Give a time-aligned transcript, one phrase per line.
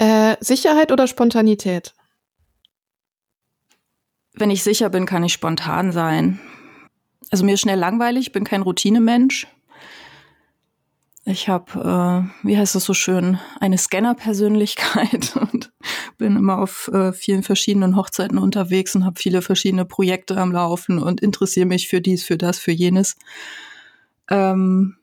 [0.00, 1.92] Äh, Sicherheit oder Spontanität?
[4.32, 6.40] Wenn ich sicher bin, kann ich spontan sein.
[7.30, 9.46] Also mir ist schnell langweilig, bin kein Routinemensch.
[11.26, 15.70] Ich habe, äh, wie heißt das so schön, eine Scanner-Persönlichkeit und
[16.16, 20.98] bin immer auf äh, vielen verschiedenen Hochzeiten unterwegs und habe viele verschiedene Projekte am Laufen
[20.98, 23.16] und interessiere mich für dies, für das, für jenes.
[24.30, 24.96] Ähm,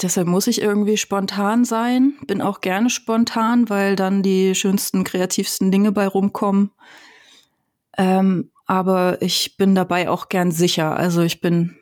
[0.00, 2.14] deshalb muss ich irgendwie spontan sein.
[2.26, 6.70] Bin auch gerne spontan, weil dann die schönsten, kreativsten Dinge bei rumkommen.
[7.96, 10.96] Ähm, aber ich bin dabei auch gern sicher.
[10.96, 11.76] Also ich bin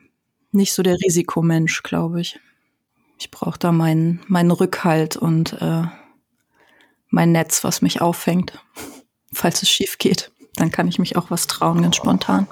[0.51, 2.39] nicht so der Risikomensch, glaube ich.
[3.19, 5.83] Ich brauche da meinen, meinen Rückhalt und äh,
[7.09, 8.59] mein Netz, was mich auffängt.
[9.33, 12.47] Falls es schief geht, dann kann ich mich auch was trauen, ganz spontan.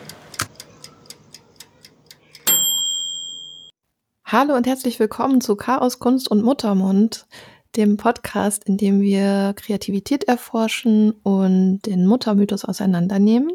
[4.31, 7.27] Hallo und herzlich willkommen zu Chaos, Kunst und Muttermund,
[7.75, 13.51] dem Podcast, in dem wir Kreativität erforschen und den Muttermythos auseinandernehmen.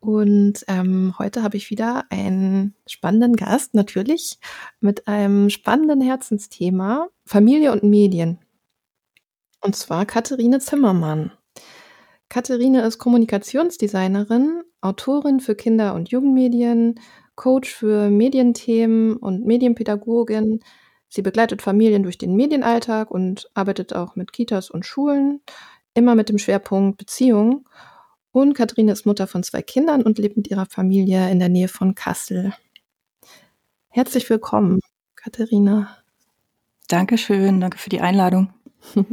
[0.00, 4.40] Und ähm, heute habe ich wieder einen spannenden Gast, natürlich,
[4.80, 8.40] mit einem spannenden Herzensthema, Familie und Medien.
[9.60, 11.30] Und zwar Katharine Zimmermann.
[12.28, 16.98] Katharine ist Kommunikationsdesignerin, Autorin für Kinder- und Jugendmedien,
[17.40, 20.60] Coach für Medienthemen und Medienpädagogin.
[21.08, 25.40] Sie begleitet Familien durch den Medienalltag und arbeitet auch mit Kitas und Schulen,
[25.94, 27.66] immer mit dem Schwerpunkt Beziehung.
[28.30, 31.68] Und Katharine ist Mutter von zwei Kindern und lebt mit ihrer Familie in der Nähe
[31.68, 32.52] von Kassel.
[33.88, 34.80] Herzlich willkommen,
[35.16, 35.96] Katharina.
[36.88, 38.52] Dankeschön, danke für die Einladung.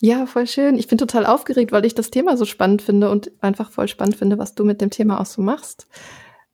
[0.00, 0.78] Ja, voll schön.
[0.78, 4.14] Ich bin total aufgeregt, weil ich das Thema so spannend finde und einfach voll spannend
[4.14, 5.88] finde, was du mit dem Thema auch so machst.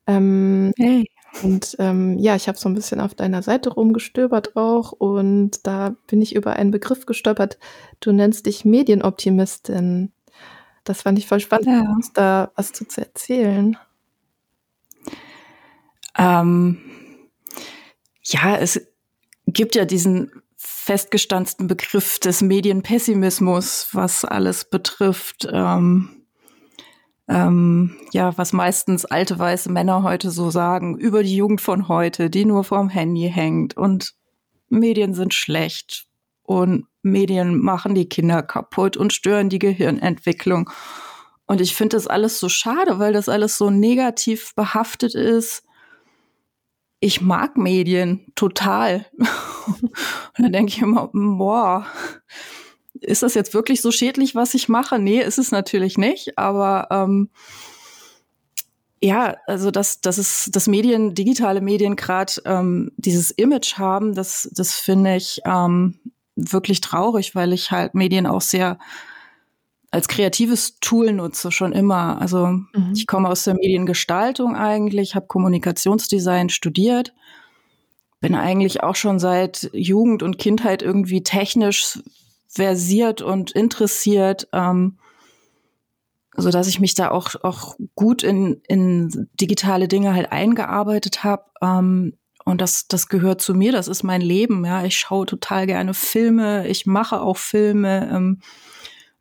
[0.07, 1.09] Ähm, Hey.
[1.43, 5.97] und ähm, ja, ich habe so ein bisschen auf deiner Seite rumgestöbert auch und da
[6.07, 7.59] bin ich über einen Begriff gestolpert.
[8.01, 10.13] Du nennst dich Medienoptimistin.
[10.85, 11.81] Das fand ich voll spannend, Ja.
[11.95, 13.77] uns da was zu, zu erzählen.
[16.17, 16.79] Ähm,
[18.23, 18.81] ja, es
[19.47, 25.47] gibt ja diesen festgestanzten Begriff des Medienpessimismus, was alles betrifft.
[25.51, 26.24] Ähm,
[27.29, 32.29] ähm, ja, was meistens alte weiße Männer heute so sagen über die Jugend von heute,
[32.29, 34.15] die nur vorm Handy hängt und
[34.69, 36.07] Medien sind schlecht
[36.43, 40.71] und Medien machen die Kinder kaputt und stören die Gehirnentwicklung.
[41.47, 45.65] Und ich finde das alles so schade, weil das alles so negativ behaftet ist.
[47.01, 49.06] Ich mag Medien total.
[49.19, 49.93] und
[50.39, 51.87] dann denke ich immer, boah,
[53.05, 54.99] ist das jetzt wirklich so schädlich, was ich mache?
[54.99, 57.31] Nee, ist es natürlich nicht, aber ähm,
[59.03, 64.49] ja, also dass, dass es dass Medien, digitale Medien gerade ähm, dieses Image haben, das,
[64.53, 66.01] das finde ich ähm,
[66.37, 68.79] wirklich traurig, weil ich halt Medien auch sehr
[69.91, 72.21] als kreatives Tool nutze, schon immer.
[72.21, 72.93] Also Mhm.
[72.95, 77.15] ich komme aus der Mediengestaltung eigentlich, habe Kommunikationsdesign studiert,
[78.21, 82.01] bin eigentlich auch schon seit Jugend und Kindheit irgendwie technisch
[82.55, 84.99] versiert und interessiert, ähm,
[86.37, 91.45] so dass ich mich da auch auch gut in in digitale Dinge halt eingearbeitet habe.
[91.61, 93.73] Ähm, und das das gehört zu mir.
[93.73, 94.65] Das ist mein Leben.
[94.65, 96.67] Ja, ich schaue total gerne Filme.
[96.69, 98.11] Ich mache auch Filme.
[98.13, 98.41] Ähm,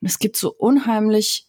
[0.02, 1.48] und es gibt so unheimlich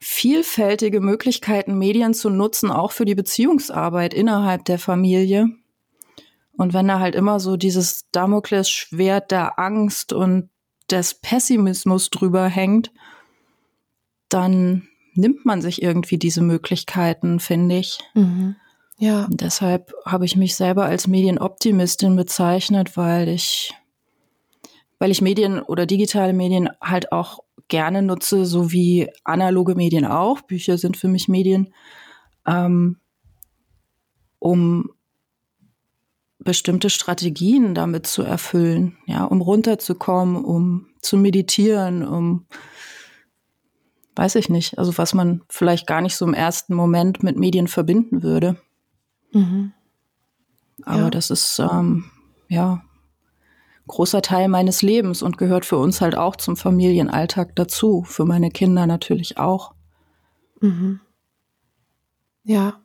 [0.00, 5.50] vielfältige Möglichkeiten, Medien zu nutzen, auch für die Beziehungsarbeit innerhalb der Familie.
[6.60, 10.50] Und wenn da halt immer so dieses Damoklesschwert der Angst und
[10.90, 12.92] des Pessimismus drüber hängt,
[14.28, 17.98] dann nimmt man sich irgendwie diese Möglichkeiten, finde ich.
[18.12, 18.56] Mhm.
[18.98, 19.24] Ja.
[19.24, 23.72] Und deshalb habe ich mich selber als Medienoptimistin bezeichnet, weil ich,
[24.98, 30.42] weil ich Medien oder digitale Medien halt auch gerne nutze, so wie analoge Medien auch.
[30.42, 31.72] Bücher sind für mich Medien,
[32.44, 32.98] ähm,
[34.38, 34.90] um
[36.42, 42.46] bestimmte Strategien damit zu erfüllen, ja, um runterzukommen, um zu meditieren, um
[44.16, 47.68] weiß ich nicht, also was man vielleicht gar nicht so im ersten Moment mit Medien
[47.68, 48.56] verbinden würde.
[49.32, 49.72] Mhm.
[50.82, 51.10] Aber Ja.
[51.10, 52.04] das ist, ähm,
[52.48, 52.82] ja,
[53.86, 58.50] großer Teil meines Lebens und gehört für uns halt auch zum Familienalltag dazu, für meine
[58.50, 59.74] Kinder natürlich auch.
[60.60, 61.00] Mhm.
[62.44, 62.80] Ja.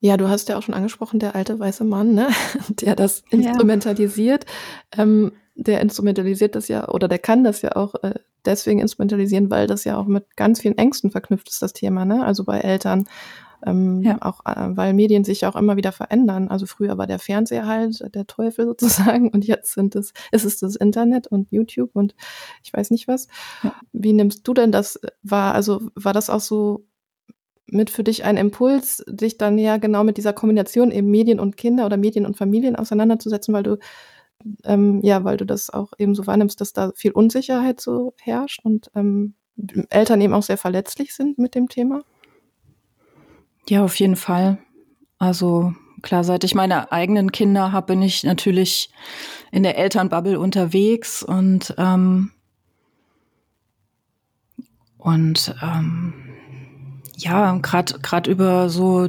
[0.00, 2.28] Ja, du hast ja auch schon angesprochen, der alte weiße Mann, ne?
[2.68, 4.46] der das instrumentalisiert.
[4.94, 5.04] Ja.
[5.04, 8.14] Ähm, der instrumentalisiert das ja oder der kann das ja auch äh,
[8.46, 12.24] deswegen instrumentalisieren, weil das ja auch mit ganz vielen Ängsten verknüpft ist, das Thema, ne?
[12.24, 13.06] Also bei Eltern.
[13.66, 14.16] Ähm, ja.
[14.22, 16.48] Auch äh, weil Medien sich auch immer wieder verändern.
[16.48, 20.58] Also früher war der Fernseher halt der Teufel sozusagen und jetzt sind es, ist es
[20.58, 22.14] das Internet und YouTube und
[22.62, 23.28] ich weiß nicht was.
[23.62, 23.74] Ja.
[23.92, 25.54] Wie nimmst du denn das wahr?
[25.54, 26.86] Also war das auch so
[27.72, 31.56] mit für dich ein Impuls, dich dann ja genau mit dieser Kombination eben Medien und
[31.56, 33.78] Kinder oder Medien und Familien auseinanderzusetzen, weil du
[34.64, 38.60] ähm, ja, weil du das auch eben so wahrnimmst, dass da viel Unsicherheit so herrscht
[38.64, 39.34] und ähm,
[39.90, 42.02] Eltern eben auch sehr verletzlich sind mit dem Thema?
[43.68, 44.58] Ja, auf jeden Fall.
[45.18, 48.90] Also klar, seit ich meine eigenen Kinder habe, bin ich natürlich
[49.52, 52.32] in der Elternbubble unterwegs und ähm,
[54.98, 56.29] und ähm,
[57.22, 59.08] ja, gerade über so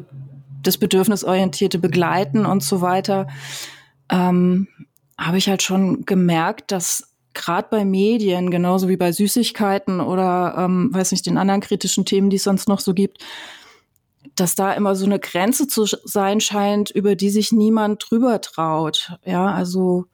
[0.62, 3.28] das bedürfnisorientierte Begleiten und so weiter
[4.10, 4.68] ähm,
[5.18, 10.90] habe ich halt schon gemerkt, dass gerade bei Medien, genauso wie bei Süßigkeiten oder ähm,
[10.92, 13.20] weiß nicht, den anderen kritischen Themen, die es sonst noch so gibt,
[14.36, 19.14] dass da immer so eine Grenze zu sein scheint, über die sich niemand drüber traut.
[19.24, 20.06] Ja, also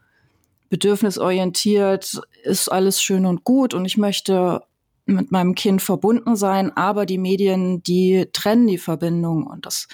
[0.70, 4.62] bedürfnisorientiert ist alles schön und gut und ich möchte
[5.08, 9.88] mit meinem Kind verbunden sein, aber die Medien, die trennen die Verbindung und das,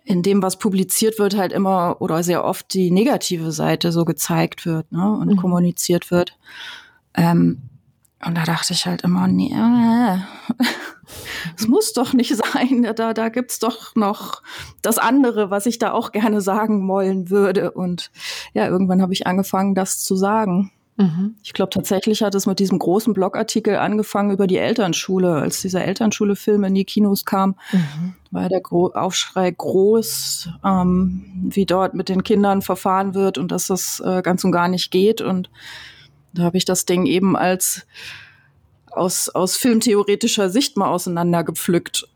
[0.04, 4.66] in dem, was publiziert wird, halt immer oder sehr oft die negative Seite so gezeigt
[4.66, 5.36] wird ne, und mhm.
[5.36, 6.36] kommuniziert wird.
[7.14, 7.62] Ähm,
[8.24, 10.18] und da dachte ich halt immer, nee, äh,
[11.56, 12.86] es muss doch nicht sein.
[12.96, 14.42] Da, da gibt's doch noch
[14.82, 17.72] das andere, was ich da auch gerne sagen wollen würde.
[17.72, 18.10] Und
[18.52, 20.70] ja, irgendwann habe ich angefangen, das zu sagen.
[20.96, 21.34] Mhm.
[21.42, 25.34] Ich glaube, tatsächlich hat es mit diesem großen Blogartikel angefangen über die Elternschule.
[25.34, 28.14] Als dieser Elternschule-Film in die Kinos kam, mhm.
[28.30, 33.66] war der Gro Aufschrei groß, ähm, wie dort mit den Kindern verfahren wird und dass
[33.66, 35.20] das äh, ganz und gar nicht geht.
[35.20, 35.50] Und
[36.32, 37.86] da habe ich das Ding eben als
[38.92, 42.08] aus, aus filmtheoretischer Sicht mal auseinandergepflückt.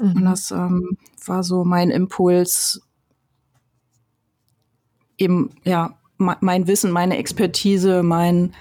[0.00, 0.16] Mhm.
[0.16, 2.82] Und das ähm, war so mein Impuls,
[5.16, 8.54] eben, ja, mein Wissen, meine Expertise, mein,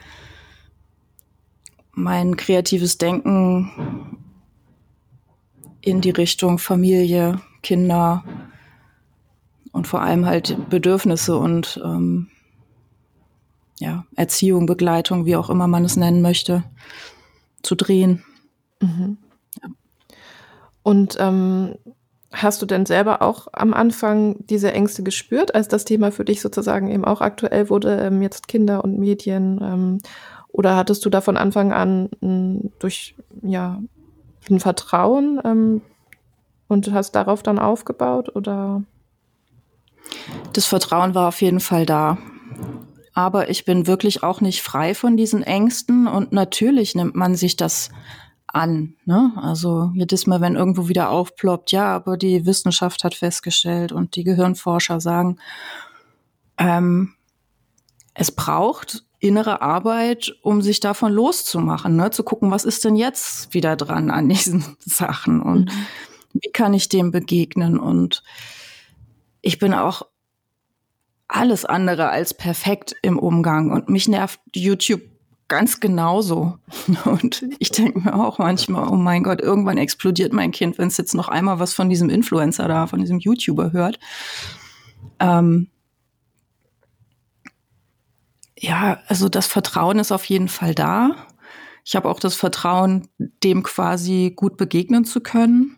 [1.91, 4.17] mein kreatives Denken
[5.81, 8.23] in die Richtung Familie, Kinder
[9.71, 12.29] und vor allem halt Bedürfnisse und ähm,
[13.79, 16.63] ja, Erziehung, Begleitung, wie auch immer man es nennen möchte,
[17.61, 18.23] zu drehen.
[18.81, 19.17] Mhm.
[19.61, 19.69] Ja.
[20.83, 21.75] Und ähm,
[22.31, 26.41] hast du denn selber auch am Anfang diese Ängste gespürt, als das Thema für dich
[26.41, 29.59] sozusagen eben auch aktuell wurde, ähm, jetzt Kinder und Medien?
[29.61, 30.01] Ähm,
[30.49, 33.81] oder hattest du da von Anfang an m, durch ja,
[34.49, 35.81] ein Vertrauen ähm,
[36.67, 38.35] und hast darauf dann aufgebaut?
[38.35, 38.83] Oder?
[40.53, 42.17] Das Vertrauen war auf jeden Fall da.
[43.13, 47.57] Aber ich bin wirklich auch nicht frei von diesen Ängsten und natürlich nimmt man sich
[47.57, 47.89] das
[48.53, 48.95] an.
[49.05, 49.31] Ne?
[49.35, 54.23] Also jedes Mal, wenn irgendwo wieder aufploppt, ja, aber die Wissenschaft hat festgestellt und die
[54.23, 55.37] Gehirnforscher sagen,
[56.57, 57.13] ähm,
[58.13, 62.11] es braucht innere Arbeit, um sich davon loszumachen, ne?
[62.11, 65.85] zu gucken, was ist denn jetzt wieder dran an diesen Sachen und mhm.
[66.41, 68.23] wie kann ich dem begegnen und
[69.41, 70.03] ich bin auch
[71.27, 75.01] alles andere als perfekt im Umgang und mich nervt YouTube
[75.49, 76.57] ganz genauso.
[77.05, 80.97] Und ich denke mir auch manchmal, oh mein Gott, irgendwann explodiert mein Kind, wenn es
[80.97, 83.99] jetzt noch einmal was von diesem Influencer da, von diesem YouTuber hört.
[85.19, 85.69] Ähm
[88.57, 91.15] ja, also das Vertrauen ist auf jeden Fall da.
[91.85, 93.07] Ich habe auch das Vertrauen,
[93.43, 95.77] dem quasi gut begegnen zu können.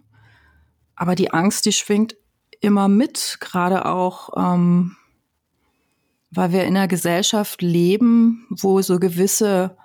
[0.96, 2.16] Aber die Angst, die schwingt
[2.60, 4.96] immer mit, gerade auch ähm,
[6.32, 9.78] weil wir in einer Gesellschaft leben, wo so gewisse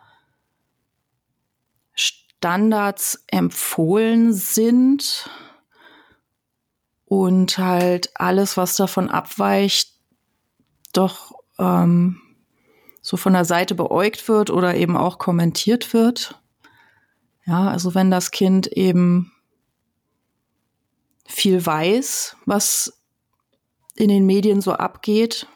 [1.94, 5.28] Standards empfohlen sind
[7.04, 9.94] und halt alles, was davon abweicht,
[10.92, 12.20] doch ähm,
[13.02, 16.40] so von der Seite beäugt wird oder eben auch kommentiert wird.
[17.44, 19.32] Ja, also wenn das Kind eben
[21.24, 23.00] viel weiß, was
[23.94, 25.46] in den Medien so abgeht,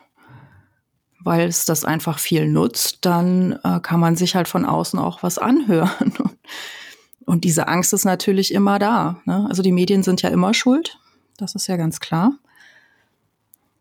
[1.23, 5.23] weil es das einfach viel nutzt, dann äh, kann man sich halt von außen auch
[5.23, 6.15] was anhören.
[7.27, 9.21] Und diese Angst ist natürlich immer da.
[9.25, 9.47] Ne?
[9.49, 10.99] Also die Medien sind ja immer schuld,
[11.37, 12.33] das ist ja ganz klar.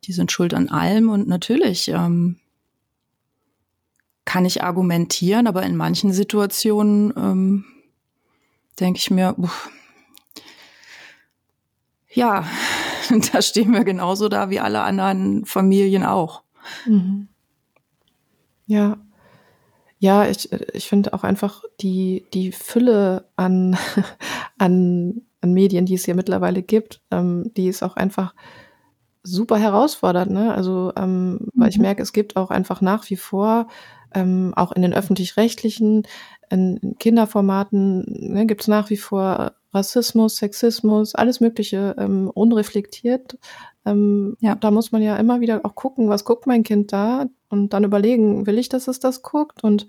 [0.04, 2.38] Die sind schuld an allem und natürlich ähm,
[4.24, 7.66] kann ich argumentieren, aber in manchen Situationen ähm,
[8.80, 9.70] denke ich mir, uff,
[12.12, 12.46] ja,
[13.32, 16.44] da stehen wir genauso da wie alle anderen Familien auch.
[16.86, 17.28] Mhm.
[18.68, 18.98] Ja.
[20.02, 23.78] Ja, ich, ich finde auch einfach die, die Fülle an,
[24.58, 28.34] an, an Medien, die es hier mittlerweile gibt, ähm, die ist auch einfach
[29.24, 30.32] super herausfordernd.
[30.32, 30.54] Ne?
[30.54, 31.48] Also, ähm, mhm.
[31.56, 31.84] weil ich mhm.
[31.84, 33.68] merke, es gibt auch einfach nach wie vor,
[34.14, 36.04] ähm, auch in den öffentlich-rechtlichen,
[36.50, 43.38] in Kinderformaten, ne, gibt es nach wie vor Rassismus, Sexismus, alles Mögliche ähm, unreflektiert.
[43.90, 44.56] Ähm, ja.
[44.56, 47.84] Da muss man ja immer wieder auch gucken, was guckt mein Kind da und dann
[47.84, 49.88] überlegen, will ich, dass es das guckt und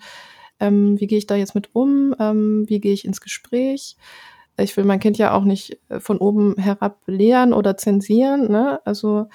[0.61, 3.97] ähm, wie gehe ich da jetzt mit um, ähm, wie gehe ich ins Gespräch.
[4.59, 8.50] Ich will mein Kind ja auch nicht äh, von oben herab lehren oder zensieren.
[8.50, 8.80] Ne?
[8.85, 9.28] Also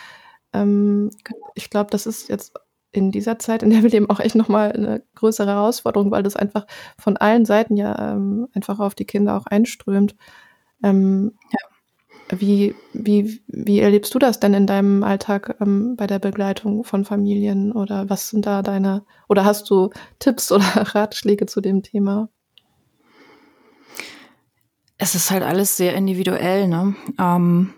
[0.53, 1.09] ähm,
[1.55, 2.53] ich glaube, das ist jetzt
[2.91, 6.35] in dieser Zeit, in der wir leben, auch echt nochmal eine größere Herausforderung, weil das
[6.35, 6.65] einfach
[6.97, 10.15] von allen Seiten ja ähm, einfach auf die Kinder auch einströmt.
[10.83, 11.74] Ähm, ja.
[12.29, 17.05] Wie, wie, wie erlebst du das denn in deinem Alltag ähm, bei der Begleitung von
[17.05, 20.65] Familien oder was sind da deine, oder hast du Tipps oder
[20.95, 22.29] Ratschläge zu dem Thema?
[24.97, 26.95] Es ist halt alles sehr individuell, ne?
[27.19, 27.73] Ähm,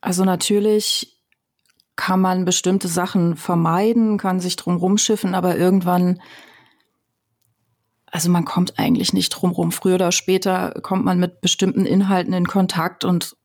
[0.00, 1.20] also natürlich
[1.96, 6.20] kann man bestimmte Sachen vermeiden, kann sich drum rumschiffen, aber irgendwann,
[8.10, 9.72] also man kommt eigentlich nicht drum rum.
[9.72, 13.36] Früher oder später kommt man mit bestimmten Inhalten in Kontakt und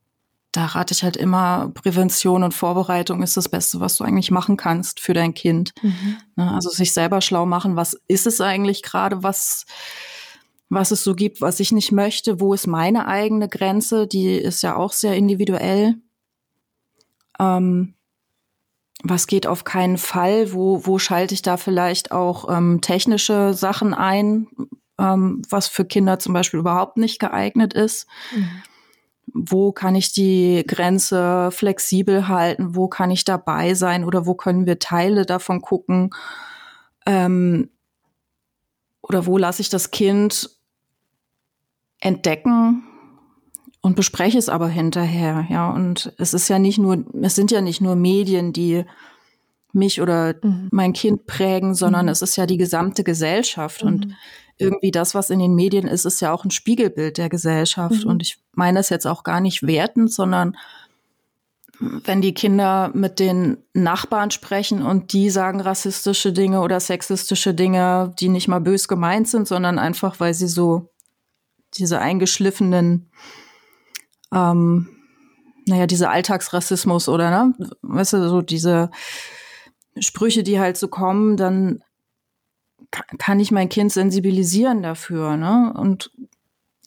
[0.51, 4.57] da rate ich halt immer, Prävention und Vorbereitung ist das Beste, was du eigentlich machen
[4.57, 5.71] kannst für dein Kind.
[5.81, 6.17] Mhm.
[6.35, 9.65] Ne, also sich selber schlau machen, was ist es eigentlich gerade, was,
[10.67, 14.61] was es so gibt, was ich nicht möchte, wo ist meine eigene Grenze, die ist
[14.61, 15.95] ja auch sehr individuell.
[17.39, 17.93] Ähm,
[19.03, 23.93] was geht auf keinen Fall, wo, wo schalte ich da vielleicht auch ähm, technische Sachen
[23.93, 24.47] ein,
[24.99, 28.07] ähm, was für Kinder zum Beispiel überhaupt nicht geeignet ist.
[28.35, 28.49] Mhm.
[29.33, 32.75] Wo kann ich die Grenze flexibel halten?
[32.75, 34.03] Wo kann ich dabei sein?
[34.03, 36.11] Oder wo können wir Teile davon gucken?
[37.05, 37.69] Ähm,
[39.01, 40.49] oder wo lasse ich das Kind
[41.99, 42.83] entdecken,
[43.81, 45.71] und bespreche es aber hinterher, ja.
[45.71, 48.85] Und es ist ja nicht nur, es sind ja nicht nur Medien, die
[49.73, 50.69] mich oder mhm.
[50.71, 52.11] mein Kind prägen, sondern mhm.
[52.11, 53.83] es ist ja die gesamte Gesellschaft.
[53.83, 53.87] Mhm.
[53.87, 54.07] Und
[54.57, 58.03] irgendwie das, was in den Medien ist, ist ja auch ein Spiegelbild der Gesellschaft.
[58.03, 58.09] Mhm.
[58.09, 60.55] Und ich meine es jetzt auch gar nicht wertend, sondern
[61.79, 68.13] wenn die Kinder mit den Nachbarn sprechen und die sagen rassistische Dinge oder sexistische Dinge,
[68.19, 70.91] die nicht mal bös gemeint sind, sondern einfach, weil sie so
[71.73, 73.09] diese eingeschliffenen
[74.33, 74.89] ähm,
[75.65, 78.89] naja, dieser Alltagsrassismus oder, ne, weißt du, so diese
[79.99, 81.83] Sprüche, die halt so kommen, dann
[83.17, 86.11] kann ich mein Kind sensibilisieren dafür, ne, und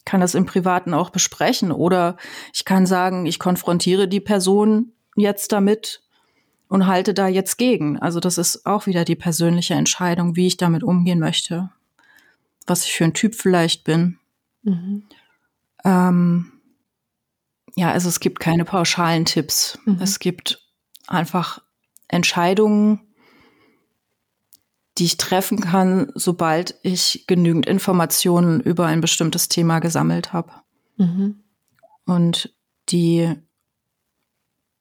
[0.05, 1.71] kann das im Privaten auch besprechen.
[1.71, 2.17] Oder
[2.53, 6.03] ich kann sagen, ich konfrontiere die Person jetzt damit
[6.67, 7.99] und halte da jetzt gegen.
[7.99, 11.71] Also das ist auch wieder die persönliche Entscheidung, wie ich damit umgehen möchte,
[12.67, 14.19] was ich für ein Typ vielleicht bin.
[14.61, 15.03] Mhm.
[15.83, 16.51] Ähm,
[17.75, 19.77] ja, also es gibt keine pauschalen Tipps.
[19.85, 19.99] Mhm.
[20.01, 20.65] Es gibt
[21.07, 21.61] einfach
[22.07, 23.01] Entscheidungen,
[24.97, 30.53] die ich treffen kann, sobald ich genügend Informationen über ein bestimmtes Thema gesammelt habe.
[30.95, 31.43] Mhm.
[32.05, 32.55] Und
[32.89, 33.33] die,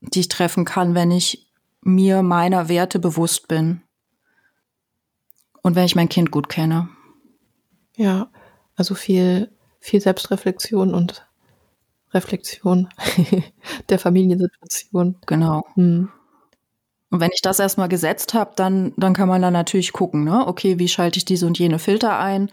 [0.00, 3.82] die ich treffen kann, wenn ich mir meiner Werte bewusst bin.
[5.62, 6.88] Und wenn ich mein Kind gut kenne.
[7.96, 8.30] Ja,
[8.76, 11.26] also viel, viel Selbstreflexion und
[12.14, 12.88] Reflexion
[13.88, 15.16] der Familiensituation.
[15.26, 15.64] Genau.
[15.74, 16.08] Hm.
[17.10, 20.46] Und wenn ich das erstmal gesetzt habe, dann, dann kann man da natürlich gucken, ne?
[20.46, 22.50] Okay, wie schalte ich diese und jene Filter ein?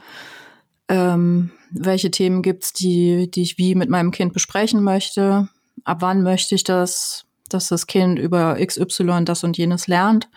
[0.87, 5.49] Ähm, welche Themen gibt's, die, die ich wie mit meinem Kind besprechen möchte?
[5.83, 10.29] Ab wann möchte ich das, dass das Kind über XY das und jenes lernt?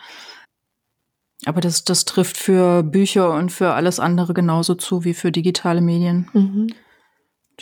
[1.45, 5.81] Aber das, das trifft für Bücher und für alles andere genauso zu wie für digitale
[5.81, 6.31] Medien.
[6.33, 6.69] Mhm.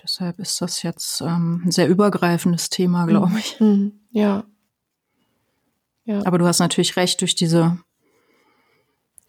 [0.02, 3.37] Deshalb ist das jetzt ähm, ein sehr übergreifendes Thema, glaube mhm.
[3.37, 3.61] ich.
[3.61, 4.00] Mhm.
[4.11, 4.44] Ja.
[6.04, 6.25] ja.
[6.25, 7.78] Aber du hast natürlich recht, durch diese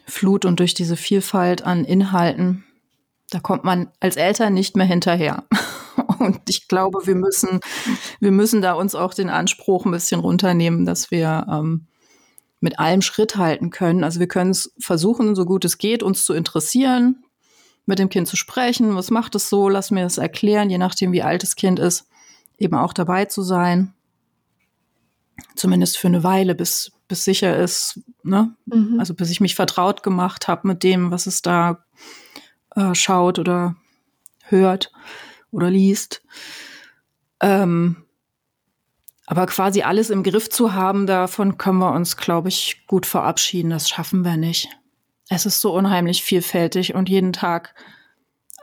[0.06, 2.64] Flut und durch diese Vielfalt an Inhalten,
[3.30, 5.44] da kommt man als Eltern nicht mehr hinterher.
[6.20, 7.60] Und ich glaube, wir müssen,
[8.20, 11.88] wir müssen da uns auch den Anspruch ein bisschen runternehmen, dass wir ähm,
[12.60, 14.04] mit allem Schritt halten können.
[14.04, 17.23] Also wir können es versuchen, so gut es geht, uns zu interessieren,
[17.86, 18.96] mit dem Kind zu sprechen.
[18.96, 19.70] Was macht es so?
[19.70, 22.08] Lass mir das erklären, je nachdem, wie alt das Kind ist,
[22.58, 23.94] eben auch dabei zu sein.
[25.56, 28.56] Zumindest für eine Weile, bis, bis sicher ist, ne?
[28.66, 29.00] Mhm.
[29.00, 31.84] Also bis ich mich vertraut gemacht habe mit dem, was es da
[32.76, 33.76] äh, schaut oder
[34.44, 34.92] hört
[35.52, 36.24] oder liest.
[37.40, 37.98] Ähm,
[39.26, 43.70] aber quasi alles im Griff zu haben, davon können wir uns, glaube ich, gut verabschieden.
[43.70, 44.70] Das schaffen wir nicht.
[45.34, 47.74] Es ist so unheimlich vielfältig und jeden Tag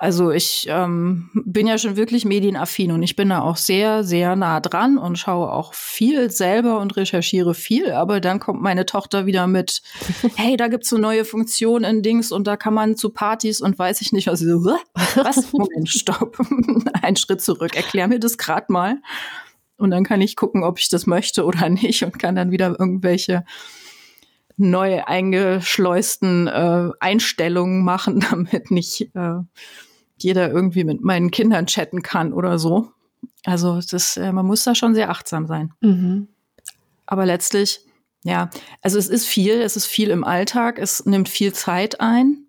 [0.01, 4.35] also ich ähm, bin ja schon wirklich medienaffin und ich bin da auch sehr, sehr
[4.35, 7.93] nah dran und schaue auch viel selber und recherchiere viel.
[7.93, 9.83] Aber dann kommt meine Tochter wieder mit,
[10.37, 13.79] hey, da gibt's so neue Funktionen in Dings und da kann man zu Partys und
[13.79, 14.41] weiß ich nicht was.
[14.41, 15.53] So, was?
[15.53, 16.39] Moment, stopp.
[17.03, 17.77] Ein Schritt zurück.
[17.77, 19.03] Erklär mir das grad mal.
[19.77, 22.75] Und dann kann ich gucken, ob ich das möchte oder nicht und kann dann wieder
[22.79, 23.45] irgendwelche
[24.61, 29.39] neu eingeschleusten äh, Einstellungen machen, damit nicht äh,
[30.19, 32.93] jeder irgendwie mit meinen Kindern chatten kann oder so.
[33.45, 35.73] Also das, äh, man muss da schon sehr achtsam sein.
[35.81, 36.29] Mhm.
[37.07, 37.81] Aber letztlich,
[38.23, 38.51] ja,
[38.83, 42.45] also es ist viel, es ist viel im Alltag, es nimmt viel Zeit ein.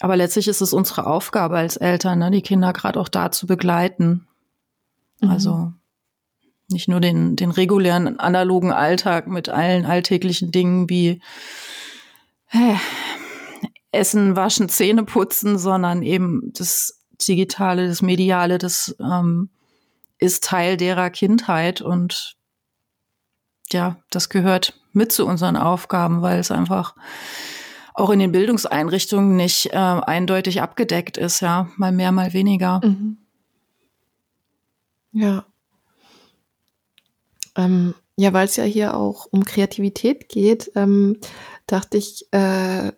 [0.00, 3.46] Aber letztlich ist es unsere Aufgabe als Eltern, ne, die Kinder gerade auch da zu
[3.46, 4.26] begleiten.
[5.20, 5.30] Mhm.
[5.30, 5.72] Also
[6.68, 11.20] nicht nur den, den regulären analogen Alltag mit allen alltäglichen Dingen wie
[12.50, 12.76] äh,
[13.92, 19.50] Essen, Waschen, Zähne putzen, sondern eben das Digitale, das Mediale, das ähm,
[20.18, 22.36] ist Teil derer Kindheit und
[23.70, 26.94] ja, das gehört mit zu unseren Aufgaben, weil es einfach
[27.94, 32.80] auch in den Bildungseinrichtungen nicht äh, eindeutig abgedeckt ist, ja, mal mehr, mal weniger.
[32.84, 33.18] Mhm.
[35.12, 35.46] Ja.
[37.56, 41.18] Ähm, ja, weil es ja hier auch um Kreativität geht, ähm,
[41.66, 42.92] dachte ich, äh,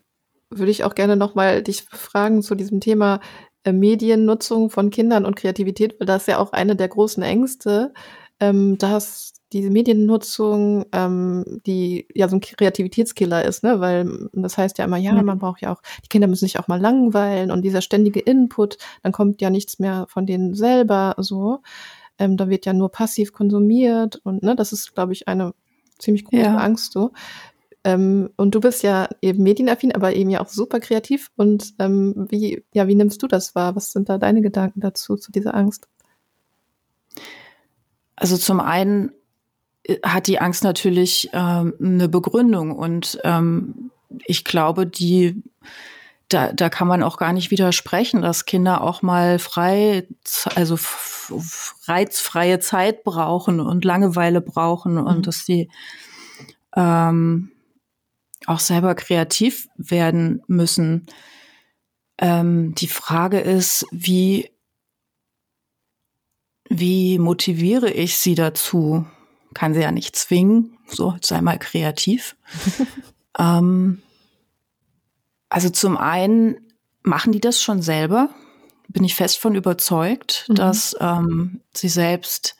[0.50, 3.20] würde ich auch gerne nochmal dich fragen zu diesem Thema
[3.64, 7.92] äh, Mediennutzung von Kindern und Kreativität, weil das ist ja auch eine der großen Ängste,
[8.40, 13.80] ähm, dass diese Mediennutzung, ähm, die ja so ein Kreativitätskiller ist, ne?
[13.80, 16.68] Weil das heißt ja immer, ja, man braucht ja auch, die Kinder müssen sich auch
[16.68, 21.60] mal langweilen und dieser ständige Input, dann kommt ja nichts mehr von denen selber so.
[22.18, 25.54] Ähm, da wird ja nur passiv konsumiert und ne, das ist, glaube ich, eine
[25.98, 26.56] ziemlich große ja.
[26.56, 27.12] Angst so.
[27.84, 31.30] Ähm, und du bist ja eben medienaffin, aber eben ja auch super kreativ.
[31.36, 33.76] Und ähm, wie, ja, wie nimmst du das wahr?
[33.76, 35.86] Was sind da deine Gedanken dazu, zu dieser Angst?
[38.16, 39.12] Also zum einen
[39.84, 43.92] äh, hat die Angst natürlich ähm, eine Begründung und ähm,
[44.24, 45.42] ich glaube, die
[46.28, 50.08] da, da kann man auch gar nicht widersprechen, dass Kinder auch mal frei,
[50.54, 50.78] also
[51.86, 55.22] reizfreie Zeit brauchen und Langeweile brauchen und mhm.
[55.22, 55.70] dass sie
[56.74, 57.52] ähm,
[58.46, 61.06] auch selber kreativ werden müssen.
[62.18, 64.50] Ähm, die Frage ist, wie,
[66.68, 69.06] wie motiviere ich sie dazu?
[69.54, 72.36] Kann sie ja nicht zwingen, so sei mal kreativ.
[73.38, 74.02] ähm,
[75.56, 76.58] also zum einen
[77.02, 78.28] machen die das schon selber,
[78.88, 80.54] bin ich fest von überzeugt, mhm.
[80.54, 82.56] dass ähm, sie selbst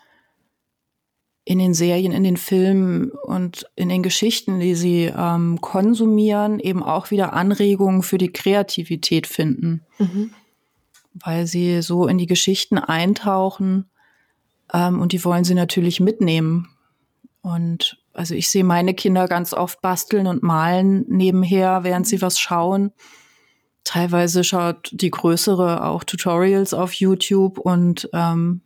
[1.44, 6.82] in den Serien, in den Filmen und in den Geschichten, die sie ähm, konsumieren, eben
[6.82, 9.84] auch wieder Anregungen für die Kreativität finden.
[9.98, 10.30] Mhm.
[11.12, 13.90] Weil sie so in die Geschichten eintauchen
[14.72, 16.70] ähm, und die wollen sie natürlich mitnehmen.
[17.42, 22.38] Und also ich sehe meine Kinder ganz oft basteln und malen nebenher, während sie was
[22.38, 22.92] schauen.
[23.84, 28.62] Teilweise schaut die größere auch Tutorials auf YouTube und ähm,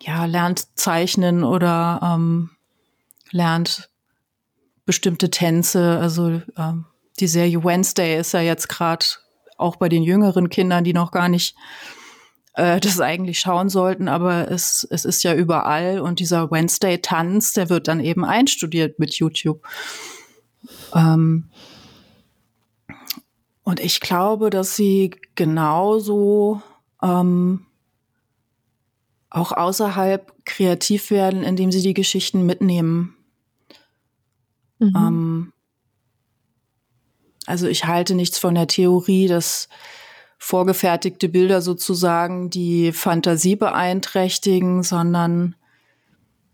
[0.00, 2.50] ja, lernt zeichnen oder ähm,
[3.30, 3.90] lernt
[4.86, 5.98] bestimmte Tänze.
[5.98, 6.86] Also ähm,
[7.20, 9.06] die Serie Wednesday ist ja jetzt gerade
[9.56, 11.54] auch bei den jüngeren Kindern, die noch gar nicht
[12.54, 17.68] äh, das eigentlich schauen sollten, aber es, es ist ja überall und dieser Wednesday-Tanz, der
[17.68, 19.66] wird dann eben einstudiert mit YouTube.
[20.94, 21.50] Ähm,
[23.64, 26.62] und ich glaube, dass sie genauso
[27.02, 27.66] ähm,
[29.30, 33.16] auch außerhalb kreativ werden, indem sie die Geschichten mitnehmen.
[34.78, 34.92] Mhm.
[34.96, 35.52] Ähm,
[37.46, 39.68] also ich halte nichts von der Theorie, dass
[40.38, 45.54] vorgefertigte Bilder sozusagen die Fantasie beeinträchtigen, sondern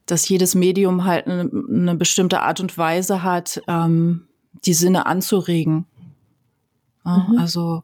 [0.06, 4.26] dass jedes Medium halt eine, eine bestimmte Art und Weise hat, ähm,
[4.64, 5.86] die Sinne anzuregen.
[7.04, 7.38] Ja, mhm.
[7.38, 7.82] Also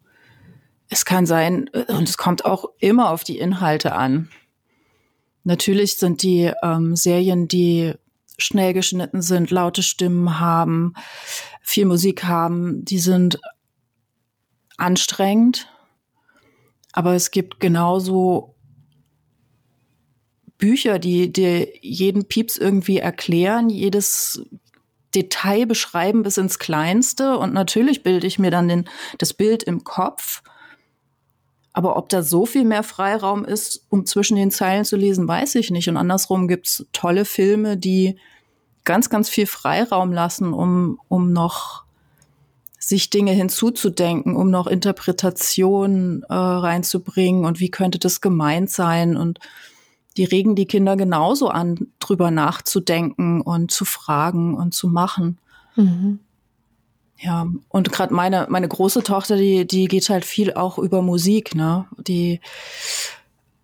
[0.88, 4.28] es kann sein, und es kommt auch immer auf die Inhalte an.
[5.44, 7.94] Natürlich sind die ähm, Serien, die
[8.38, 10.94] schnell geschnitten sind, laute Stimmen haben,
[11.62, 13.40] viel Musik haben, die sind
[14.76, 15.68] anstrengend.
[16.96, 18.54] Aber es gibt genauso
[20.56, 24.42] Bücher, die dir jeden Pieps irgendwie erklären, jedes
[25.14, 27.36] Detail beschreiben bis ins Kleinste.
[27.36, 30.42] Und natürlich bilde ich mir dann den, das Bild im Kopf.
[31.74, 35.56] Aber ob da so viel mehr Freiraum ist, um zwischen den Zeilen zu lesen, weiß
[35.56, 35.90] ich nicht.
[35.90, 38.18] Und andersrum gibt's tolle Filme, die
[38.84, 41.85] ganz, ganz viel Freiraum lassen, um, um noch
[42.86, 49.40] sich Dinge hinzuzudenken, um noch Interpretationen äh, reinzubringen und wie könnte das gemeint sein und
[50.16, 55.38] die regen die Kinder genauso an, drüber nachzudenken und zu fragen und zu machen.
[55.74, 56.20] Mhm.
[57.18, 61.56] Ja, und gerade meine, meine große Tochter, die, die geht halt viel auch über Musik,
[61.56, 61.86] ne?
[61.98, 62.40] Die,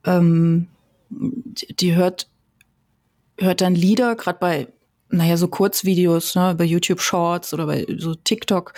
[0.04, 0.66] ähm,
[1.10, 2.28] die, die hört,
[3.38, 4.68] hört dann Lieder, gerade bei,
[5.12, 8.72] naja, so Kurzvideos, ne, bei YouTube Shorts oder bei so TikTok,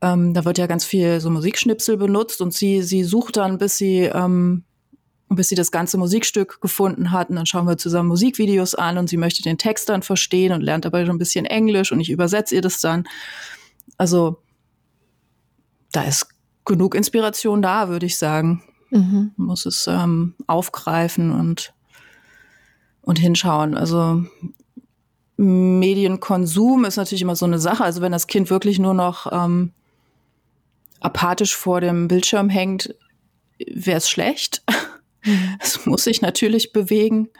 [0.00, 3.76] ähm, da wird ja ganz viel so Musikschnipsel benutzt und sie, sie sucht dann, bis
[3.76, 4.64] sie ähm,
[5.30, 7.30] bis sie das ganze Musikstück gefunden hat.
[7.30, 10.60] Und dann schauen wir zusammen Musikvideos an und sie möchte den Text dann verstehen und
[10.60, 13.04] lernt dabei schon ein bisschen Englisch und ich übersetze ihr das dann.
[13.96, 14.38] Also
[15.92, 16.28] da ist
[16.64, 18.62] genug Inspiration da, würde ich sagen.
[18.90, 19.32] Mhm.
[19.36, 21.74] Man muss es ähm, aufgreifen und,
[23.02, 23.76] und hinschauen.
[23.76, 24.24] Also
[25.36, 27.84] Medienkonsum ist natürlich immer so eine Sache.
[27.84, 29.72] Also wenn das Kind wirklich nur noch ähm,
[31.00, 32.94] apathisch vor dem Bildschirm hängt,
[33.58, 34.62] wäre es schlecht.
[34.68, 35.56] Mhm.
[35.58, 37.30] Es muss sich natürlich bewegen.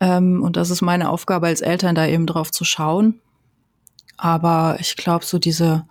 [0.00, 3.20] Ähm, und das ist meine Aufgabe als Eltern, da eben drauf zu schauen.
[4.16, 5.86] Aber ich glaube, so diese,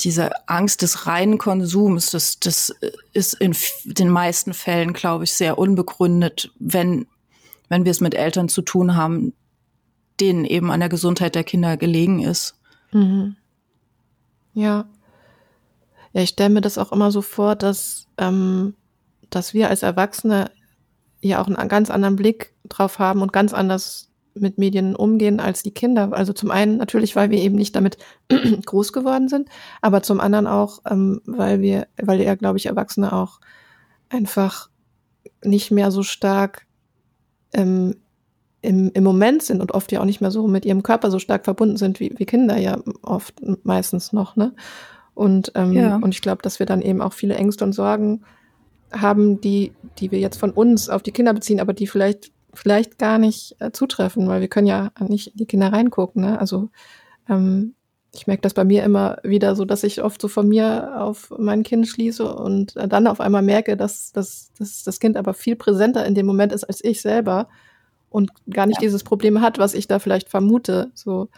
[0.00, 2.74] diese Angst des reinen Konsums, das, das
[3.12, 7.06] ist in den meisten Fällen, glaube ich, sehr unbegründet, wenn,
[7.74, 9.32] wenn wir es mit Eltern zu tun haben,
[10.20, 12.54] denen eben an der Gesundheit der Kinder gelegen ist.
[12.92, 13.34] Mhm.
[14.52, 14.84] Ja.
[16.12, 18.74] Ja, ich stelle mir das auch immer so vor, dass, ähm,
[19.28, 20.52] dass wir als Erwachsene
[21.20, 25.64] ja auch einen ganz anderen Blick drauf haben und ganz anders mit Medien umgehen als
[25.64, 26.12] die Kinder.
[26.12, 27.98] Also zum einen natürlich, weil wir eben nicht damit
[28.66, 29.48] groß geworden sind,
[29.82, 33.40] aber zum anderen auch, ähm, weil wir, weil ja, glaube ich, Erwachsene auch
[34.10, 34.70] einfach
[35.42, 36.63] nicht mehr so stark
[37.54, 37.96] ähm,
[38.62, 41.18] im, im Moment sind und oft ja auch nicht mehr so mit ihrem Körper so
[41.18, 44.54] stark verbunden sind wie, wie Kinder ja oft meistens noch, ne?
[45.12, 45.96] Und, ähm, ja.
[45.96, 48.22] und ich glaube, dass wir dann eben auch viele Ängste und Sorgen
[48.92, 52.98] haben, die, die wir jetzt von uns auf die Kinder beziehen, aber die vielleicht, vielleicht
[52.98, 56.22] gar nicht äh, zutreffen, weil wir können ja nicht in die Kinder reingucken.
[56.22, 56.38] Ne?
[56.40, 56.70] Also
[57.28, 57.74] ähm,
[58.14, 61.32] ich merke das bei mir immer wieder so, dass ich oft so von mir auf
[61.36, 65.56] mein Kind schließe und dann auf einmal merke, dass, dass, dass das Kind aber viel
[65.56, 67.48] präsenter in dem Moment ist als ich selber
[68.10, 68.86] und gar nicht ja.
[68.86, 70.92] dieses Problem hat, was ich da vielleicht vermute.
[70.94, 71.28] So,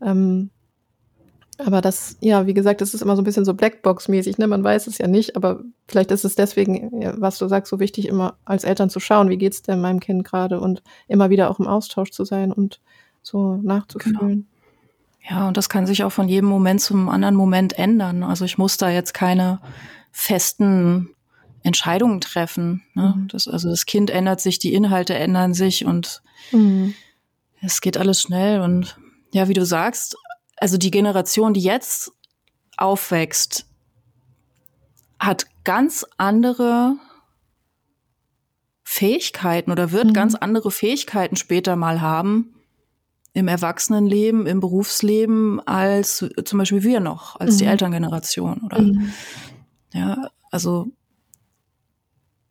[0.00, 0.48] ähm,
[1.58, 4.46] aber das, ja, wie gesagt, das ist immer so ein bisschen so Blackbox-mäßig, ne?
[4.46, 8.08] Man weiß es ja nicht, aber vielleicht ist es deswegen, was du sagst, so wichtig,
[8.08, 11.58] immer als Eltern zu schauen, wie geht's denn meinem Kind gerade und immer wieder auch
[11.58, 12.80] im Austausch zu sein und
[13.22, 14.18] so nachzufühlen.
[14.28, 14.55] Genau.
[15.28, 18.22] Ja, und das kann sich auch von jedem Moment zum anderen Moment ändern.
[18.22, 19.60] Also ich muss da jetzt keine
[20.12, 21.10] festen
[21.62, 22.84] Entscheidungen treffen.
[22.94, 23.14] Ne?
[23.16, 23.28] Mhm.
[23.28, 26.94] Das, also das Kind ändert sich, die Inhalte ändern sich und mhm.
[27.60, 28.60] es geht alles schnell.
[28.60, 28.98] Und
[29.32, 30.16] ja, wie du sagst,
[30.56, 32.12] also die Generation, die jetzt
[32.76, 33.66] aufwächst,
[35.18, 36.96] hat ganz andere
[38.84, 40.12] Fähigkeiten oder wird mhm.
[40.12, 42.55] ganz andere Fähigkeiten später mal haben
[43.36, 47.58] im Erwachsenenleben, im Berufsleben als zum Beispiel wir noch, als mhm.
[47.58, 49.12] die Elterngeneration oder mhm.
[49.92, 50.86] ja, also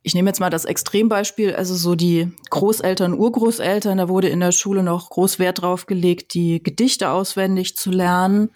[0.04, 4.52] ich nehme jetzt mal das Extrembeispiel, also so die Großeltern, Urgroßeltern, da wurde in der
[4.52, 8.50] Schule noch groß Wert drauf gelegt, die Gedichte auswendig zu lernen.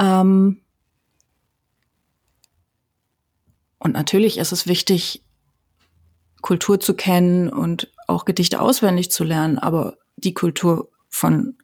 [0.00, 0.62] Ähm
[3.78, 5.22] und natürlich ist es wichtig,
[6.42, 11.58] Kultur zu kennen und auch Gedichte auswendig zu lernen, aber die Kultur von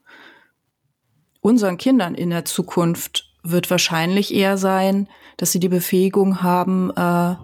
[1.40, 7.36] unseren Kindern in der Zukunft wird wahrscheinlich eher sein, dass sie die Befähigung haben, äh,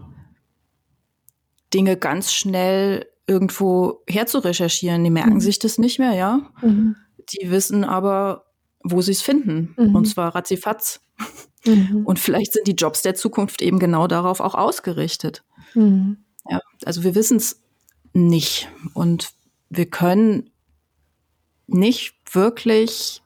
[1.72, 5.04] Dinge ganz schnell irgendwo herzurecherchieren.
[5.04, 5.40] Die merken mhm.
[5.40, 6.50] sich das nicht mehr, ja.
[6.60, 6.96] Mhm.
[7.30, 8.46] Die wissen aber,
[8.82, 9.74] wo sie es finden.
[9.78, 9.94] Mhm.
[9.94, 11.00] Und zwar ratzifatz.
[11.64, 12.02] Mhm.
[12.04, 15.44] Und vielleicht sind die Jobs der Zukunft eben genau darauf auch ausgerichtet.
[15.74, 16.24] Mhm.
[16.48, 17.62] Ja, also wir wissen es
[18.12, 18.68] nicht.
[18.94, 19.30] Und
[19.70, 20.50] wir können
[21.72, 23.22] nicht wirklich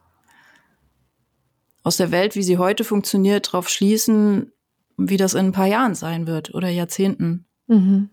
[1.82, 4.52] aus der Welt, wie sie heute funktioniert, darauf schließen,
[4.96, 7.46] wie das in ein paar Jahren sein wird oder Jahrzehnten.
[7.66, 8.10] Mhm.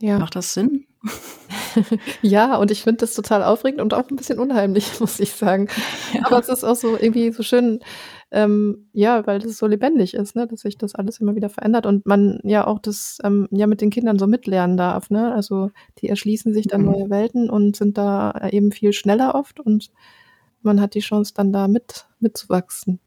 [0.00, 0.18] Ja.
[0.18, 0.86] Macht das Sinn?
[2.22, 5.68] ja, und ich finde das total aufregend und auch ein bisschen unheimlich, muss ich sagen.
[6.12, 6.26] Ja.
[6.26, 7.80] Aber es ist auch so irgendwie so schön,
[8.30, 11.86] ähm, ja, weil das so lebendig ist, ne, dass sich das alles immer wieder verändert
[11.86, 15.34] und man ja auch das ähm, ja mit den Kindern so mitlernen darf, ne?
[15.34, 16.92] Also die erschließen sich dann mhm.
[16.92, 19.90] neue Welten und sind da eben viel schneller oft und
[20.62, 23.00] man hat die Chance dann da mit mitzuwachsen.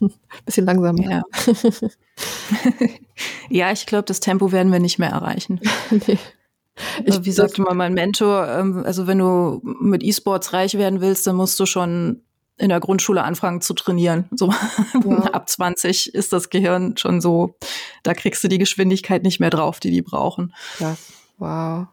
[0.46, 1.02] Bisschen langsamer.
[1.02, 1.22] Ja,
[3.50, 5.60] ja ich glaube, das Tempo werden wir nicht mehr erreichen.
[6.06, 6.18] nee.
[7.04, 11.26] Ich, wie sagte mal mein Mentor, ähm, also wenn du mit E-Sports reich werden willst,
[11.26, 12.22] dann musst du schon
[12.58, 14.26] in der Grundschule anfangen zu trainieren.
[14.30, 14.50] So
[15.04, 15.18] ja.
[15.32, 17.56] ab 20 ist das Gehirn schon so,
[18.02, 20.54] da kriegst du die Geschwindigkeit nicht mehr drauf, die die brauchen.
[20.78, 20.96] Ja,
[21.38, 21.86] wow.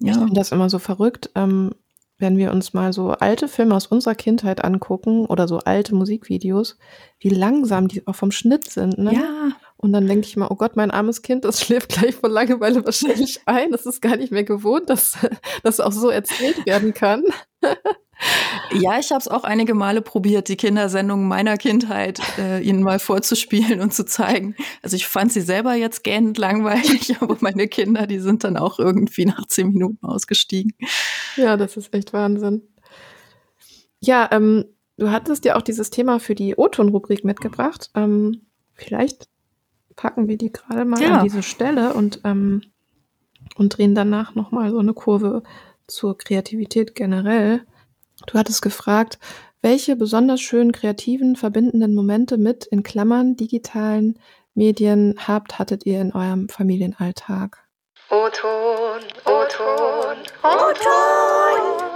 [0.00, 0.12] Ja.
[0.12, 1.74] Ich finde das immer so verrückt, ähm,
[2.18, 6.76] wenn wir uns mal so alte Filme aus unserer Kindheit angucken oder so alte Musikvideos,
[7.20, 8.98] wie langsam die auch vom Schnitt sind.
[8.98, 9.14] Ne?
[9.14, 9.52] Ja.
[9.80, 12.84] Und dann denke ich mal, oh Gott, mein armes Kind, das schläft gleich vor Langeweile
[12.84, 13.70] wahrscheinlich ein.
[13.70, 15.16] Das ist gar nicht mehr gewohnt, dass
[15.62, 17.24] das auch so erzählt werden kann.
[18.72, 22.98] Ja, ich habe es auch einige Male probiert, die Kindersendungen meiner Kindheit äh, ihnen mal
[22.98, 24.56] vorzuspielen und zu zeigen.
[24.82, 28.80] Also ich fand sie selber jetzt gähnend langweilig, aber meine Kinder, die sind dann auch
[28.80, 30.72] irgendwie nach zehn Minuten ausgestiegen.
[31.36, 32.62] Ja, das ist echt Wahnsinn.
[34.00, 34.64] Ja, ähm,
[34.96, 37.90] du hattest ja auch dieses Thema für die O-Ton-Rubrik mitgebracht.
[37.94, 39.28] Ähm, vielleicht
[39.98, 41.18] packen wir die gerade mal ja.
[41.18, 42.62] an diese Stelle und, ähm,
[43.56, 45.42] und drehen danach nochmal so eine Kurve
[45.88, 47.62] zur Kreativität generell.
[48.26, 49.18] Du hattest gefragt,
[49.60, 54.20] welche besonders schönen kreativen verbindenden Momente mit in Klammern digitalen
[54.54, 57.58] Medien habt, hattet ihr in eurem Familienalltag?
[58.10, 61.88] O-Ton, O-Ton, O-Ton.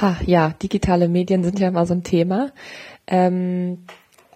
[0.00, 2.50] Ha, ja, digitale Medien sind ja immer so ein Thema.
[3.06, 3.86] Ähm,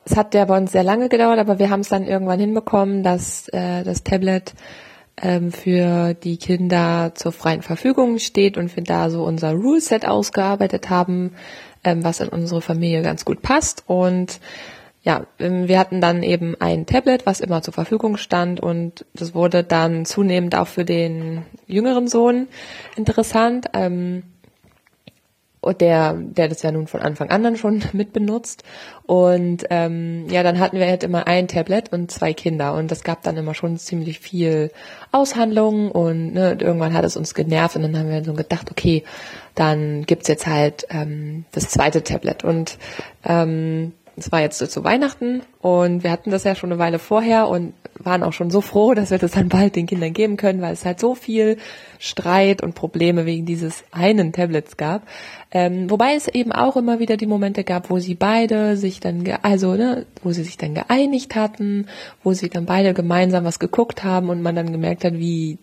[0.06, 3.02] es hat ja bei uns sehr lange gedauert, aber wir haben es dann irgendwann hinbekommen,
[3.02, 4.54] dass äh, das Tablet
[5.20, 10.90] ähm, für die Kinder zur freien Verfügung steht und wir da so unser Ruleset ausgearbeitet
[10.90, 11.32] haben,
[11.82, 13.82] ähm, was in unsere Familie ganz gut passt.
[13.86, 14.38] Und
[15.02, 19.34] ja, ähm, wir hatten dann eben ein Tablet, was immer zur Verfügung stand und das
[19.34, 22.46] wurde dann zunehmend auch für den jüngeren Sohn
[22.96, 23.66] interessant.
[23.72, 24.22] Ähm,
[25.66, 28.62] und der, der das ja nun von Anfang an dann schon mitbenutzt.
[29.04, 32.74] Und ähm, ja, dann hatten wir halt immer ein Tablet und zwei Kinder.
[32.74, 34.70] Und das gab dann immer schon ziemlich viel
[35.10, 37.74] Aushandlungen und ne, irgendwann hat es uns genervt.
[37.74, 39.02] Und dann haben wir so gedacht, okay,
[39.56, 42.44] dann gibt's jetzt halt ähm, das zweite Tablet.
[42.44, 42.78] Und
[43.24, 45.42] ähm, es war jetzt so zu Weihnachten.
[45.60, 47.48] Und wir hatten das ja schon eine Weile vorher.
[47.48, 50.60] Und waren auch schon so froh, dass wir das dann bald den Kindern geben können,
[50.60, 51.58] weil es halt so viel
[51.98, 55.02] Streit und Probleme wegen dieses einen Tablets gab.
[55.50, 59.24] Ähm, wobei es eben auch immer wieder die Momente gab, wo sie beide sich dann,
[59.42, 61.86] also ne, wo sie sich dann geeinigt hatten,
[62.22, 65.58] wo sie dann beide gemeinsam was geguckt haben und man dann gemerkt hat, wie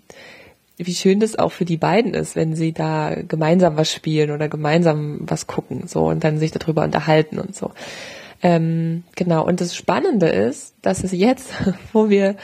[0.78, 4.50] wie schön das auch für die beiden ist, wenn sie da gemeinsam was spielen oder
[4.50, 7.72] gemeinsam was gucken, so und dann sich darüber unterhalten und so.
[8.44, 9.46] Ähm, genau.
[9.48, 11.54] Und das Spannende ist, dass es jetzt,
[11.94, 12.36] wo wir,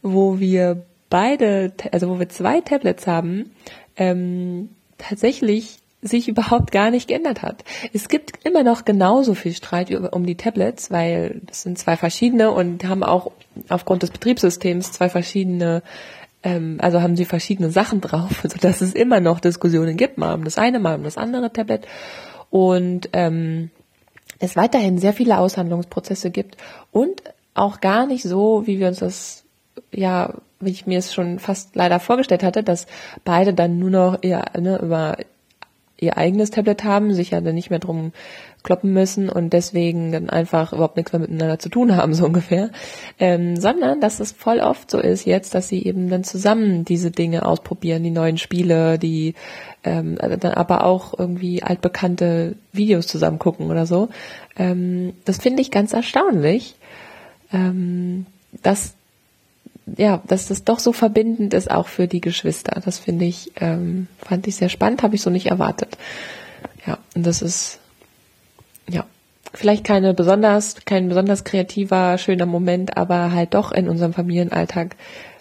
[0.00, 3.50] wo wir beide, also wo wir zwei Tablets haben,
[3.96, 7.64] ähm, tatsächlich sich überhaupt gar nicht geändert hat.
[7.92, 12.52] Es gibt immer noch genauso viel Streit um die Tablets, weil das sind zwei verschiedene
[12.52, 13.32] und haben auch
[13.68, 15.82] aufgrund des Betriebssystems zwei verschiedene,
[16.44, 20.44] ähm, also haben sie verschiedene Sachen drauf, sodass es immer noch Diskussionen gibt, mal um
[20.44, 21.88] das eine, mal um das andere Tablet.
[22.50, 23.70] Und ähm,
[24.38, 26.56] es weiterhin sehr viele Aushandlungsprozesse gibt
[26.92, 27.22] und
[27.54, 29.44] auch gar nicht so, wie wir uns das,
[29.92, 32.86] ja, wie ich mir es schon fast leider vorgestellt hatte, dass
[33.24, 35.16] beide dann nur noch ihr, ne, über
[36.00, 38.12] ihr eigenes Tablet haben, sich ja dann nicht mehr drum
[38.62, 42.70] kloppen müssen und deswegen dann einfach überhaupt nichts mehr miteinander zu tun haben, so ungefähr.
[43.18, 47.10] Ähm, sondern dass es voll oft so ist jetzt, dass sie eben dann zusammen diese
[47.10, 49.34] Dinge ausprobieren, die neuen Spiele, die
[49.84, 54.08] ähm, dann aber auch irgendwie altbekannte Videos zusammen gucken oder so.
[54.56, 56.74] Ähm, das finde ich ganz erstaunlich,
[57.52, 58.26] ähm,
[58.62, 58.94] dass
[59.96, 62.80] ja, dass das doch so verbindend ist auch für die Geschwister.
[62.84, 65.96] Das finde ich, ähm, fand ich sehr spannend, habe ich so nicht erwartet.
[66.86, 67.78] Ja, und das ist
[69.54, 74.96] vielleicht keine besonders, kein besonders kreativer, schöner Moment, aber halt doch in unserem Familienalltag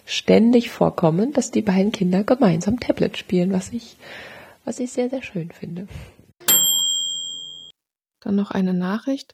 [0.05, 3.97] ständig vorkommen, dass die beiden Kinder gemeinsam Tablet spielen, was ich
[4.67, 5.87] was ich sehr, sehr schön finde.
[8.19, 9.33] Dann noch eine Nachricht.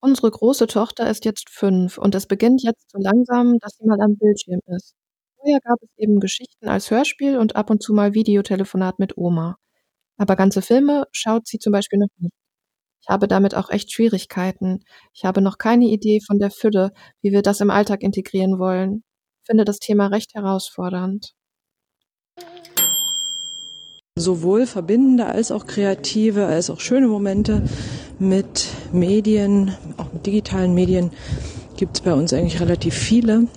[0.00, 4.00] Unsere große Tochter ist jetzt fünf und es beginnt jetzt so langsam, dass sie mal
[4.00, 4.94] am Bildschirm ist.
[5.36, 9.56] Vorher gab es eben Geschichten als Hörspiel und ab und zu mal Videotelefonat mit Oma.
[10.16, 12.34] Aber ganze Filme schaut sie zum Beispiel noch nicht.
[13.04, 14.82] Ich habe damit auch echt Schwierigkeiten.
[15.12, 16.90] Ich habe noch keine Idee von der Fülle,
[17.20, 19.04] wie wir das im Alltag integrieren wollen.
[19.42, 21.34] Finde das Thema recht herausfordernd.
[24.16, 27.64] Sowohl verbindende als auch kreative, als auch schöne Momente
[28.18, 31.10] mit Medien, auch mit digitalen Medien
[31.76, 33.48] gibt es bei uns eigentlich relativ viele.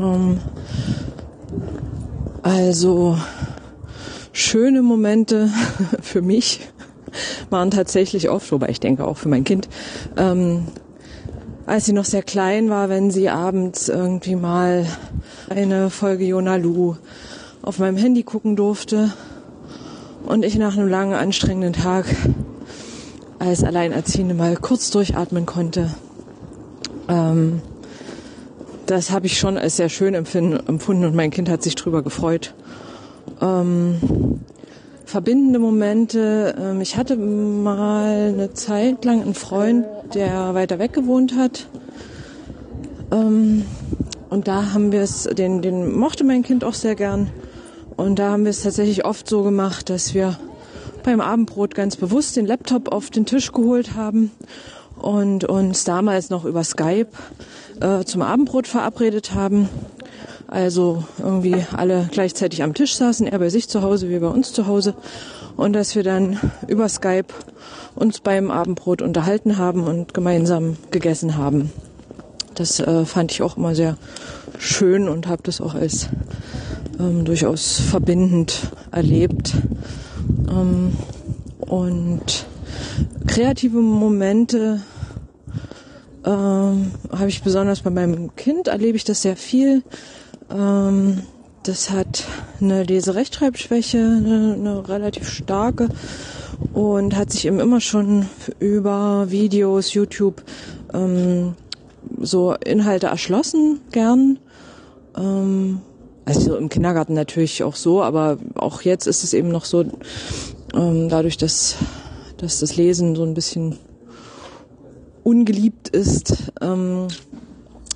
[0.00, 0.40] Ähm,
[2.42, 3.18] also
[4.32, 5.50] schöne Momente
[6.00, 6.60] für mich
[7.50, 9.68] waren tatsächlich oft, wobei ich denke auch für mein Kind,
[10.16, 10.66] ähm,
[11.66, 14.86] als sie noch sehr klein war, wenn sie abends irgendwie mal
[15.48, 16.96] eine Folge Jona Lu
[17.62, 19.12] auf meinem Handy gucken durfte
[20.26, 22.06] und ich nach einem langen, anstrengenden Tag
[23.38, 25.90] als Alleinerziehende mal kurz durchatmen konnte.
[27.08, 27.60] Ähm,
[28.86, 32.54] das habe ich schon als sehr schön empfunden und mein Kind hat sich drüber gefreut.
[33.40, 34.40] Ähm,
[35.06, 36.54] verbindende Momente.
[36.58, 41.66] Ähm, ich hatte mal eine Zeit lang einen Freund, der weiter weg gewohnt hat.
[43.12, 43.64] Ähm,
[44.28, 47.30] und da haben wir es, den, den mochte mein Kind auch sehr gern.
[47.96, 50.38] Und da haben wir es tatsächlich oft so gemacht, dass wir
[51.04, 54.32] beim Abendbrot ganz bewusst den Laptop auf den Tisch geholt haben
[55.00, 57.08] und uns damals noch über Skype
[57.80, 59.68] äh, zum Abendbrot verabredet haben.
[60.48, 64.52] Also irgendwie alle gleichzeitig am Tisch saßen, er bei sich zu Hause, wir bei uns
[64.52, 64.94] zu Hause.
[65.56, 67.32] Und dass wir dann über Skype
[67.94, 71.72] uns beim Abendbrot unterhalten haben und gemeinsam gegessen haben.
[72.54, 73.96] Das äh, fand ich auch immer sehr
[74.58, 76.08] schön und habe das auch als
[76.98, 79.52] ähm, durchaus verbindend erlebt.
[80.48, 80.92] Ähm,
[81.60, 82.46] und
[83.26, 84.80] kreative Momente
[86.24, 89.82] ähm, habe ich besonders bei meinem Kind, erlebe ich das sehr viel.
[90.50, 91.22] Ähm,
[91.62, 92.24] das hat
[92.60, 95.88] eine Leserechtschreibschwäche, eine, eine relativ starke
[96.72, 98.28] und hat sich eben immer schon
[98.60, 100.42] über Videos, YouTube
[100.94, 101.54] ähm,
[102.20, 104.38] so Inhalte erschlossen, gern.
[105.16, 105.80] Ähm,
[106.24, 109.84] also im Kindergarten natürlich auch so, aber auch jetzt ist es eben noch so,
[110.74, 111.76] ähm, dadurch, dass,
[112.36, 113.78] dass das Lesen so ein bisschen
[115.22, 116.52] ungeliebt ist.
[116.60, 117.08] Ähm,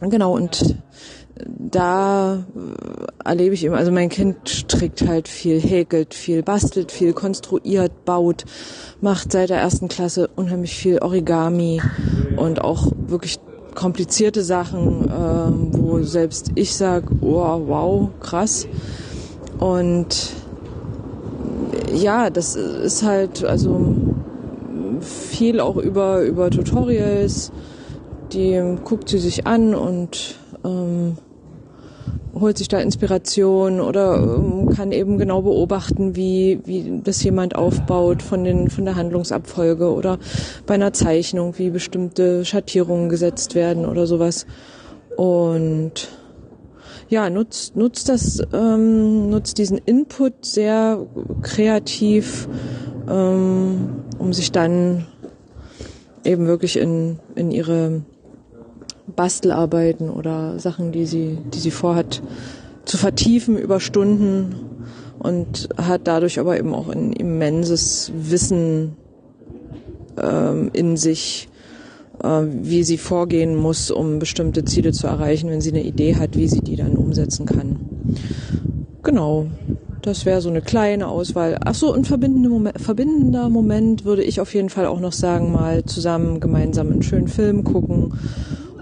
[0.00, 0.76] genau, und
[1.46, 2.44] da
[3.24, 8.44] erlebe ich eben, also mein Kind strickt halt viel, häkelt viel, bastelt viel, konstruiert, baut,
[9.00, 11.80] macht seit der ersten Klasse unheimlich viel Origami
[12.36, 13.38] und auch wirklich
[13.74, 18.66] komplizierte Sachen, äh, wo selbst ich sage, oh, wow, krass.
[19.58, 20.32] Und
[21.94, 23.94] ja, das ist halt also
[25.00, 27.52] viel auch über, über Tutorials,
[28.32, 31.16] die guckt sie sich an und ähm,
[32.40, 38.22] holt sich da Inspiration oder ähm, kann eben genau beobachten, wie, wie das jemand aufbaut
[38.22, 40.18] von, den, von der Handlungsabfolge oder
[40.66, 44.46] bei einer Zeichnung, wie bestimmte Schattierungen gesetzt werden oder sowas.
[45.16, 46.08] Und
[47.08, 51.06] ja, nutzt, nutzt das, ähm, nutzt diesen Input sehr
[51.42, 52.48] kreativ,
[53.08, 55.06] ähm, um sich dann
[56.24, 58.02] eben wirklich in, in ihre
[59.14, 62.22] Bastelarbeiten oder Sachen, die sie, die sie vorhat,
[62.84, 64.54] zu vertiefen über Stunden
[65.18, 68.96] und hat dadurch aber eben auch ein immenses Wissen
[70.20, 71.48] ähm, in sich,
[72.22, 76.36] äh, wie sie vorgehen muss, um bestimmte Ziele zu erreichen, wenn sie eine Idee hat,
[76.36, 77.80] wie sie die dann umsetzen kann.
[79.02, 79.46] Genau.
[80.02, 81.58] Das wäre so eine kleine Auswahl.
[81.62, 85.52] Ach so, ein verbindender Moment, verbindender Moment würde ich auf jeden Fall auch noch sagen,
[85.52, 88.14] mal zusammen gemeinsam einen schönen Film gucken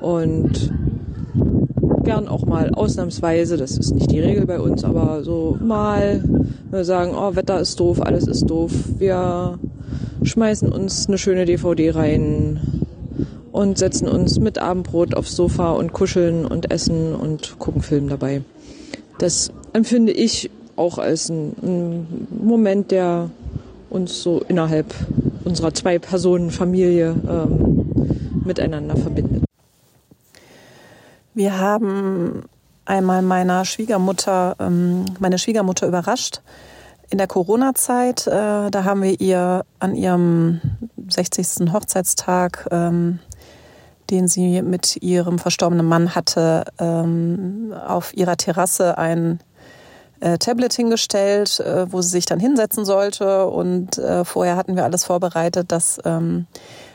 [0.01, 0.73] und
[2.05, 6.23] gern auch mal ausnahmsweise, das ist nicht die Regel bei uns, aber so mal
[6.73, 8.73] sagen, oh, Wetter ist doof, alles ist doof.
[8.99, 9.59] Wir
[10.23, 12.61] schmeißen uns eine schöne DVD rein
[13.53, 18.43] und setzen uns mit Abendbrot aufs Sofa und kuscheln und essen und gucken Film dabei.
[19.19, 22.07] Das empfinde ich auch als ein, ein
[22.43, 23.31] Moment, der
[23.91, 24.95] uns so innerhalb
[25.45, 27.85] unserer zwei Personen Familie ähm,
[28.45, 29.38] miteinander verbindet.
[31.39, 32.47] Wir haben
[32.85, 36.41] einmal meiner Schwiegermutter, ähm, meine Schwiegermutter überrascht.
[37.11, 40.61] In der Corona-Zeit, äh, da haben wir ihr an ihrem
[41.09, 41.73] 60.
[41.73, 43.21] Hochzeitstag, ähm,
[44.11, 49.39] den sie mit ihrem verstorbenen Mann hatte, ähm, auf ihrer Terrasse ein
[50.19, 53.47] äh, Tablet hingestellt, äh, wo sie sich dann hinsetzen sollte.
[53.47, 56.49] Und äh, vorher hatten wir alles vorbereitet, dass ähm,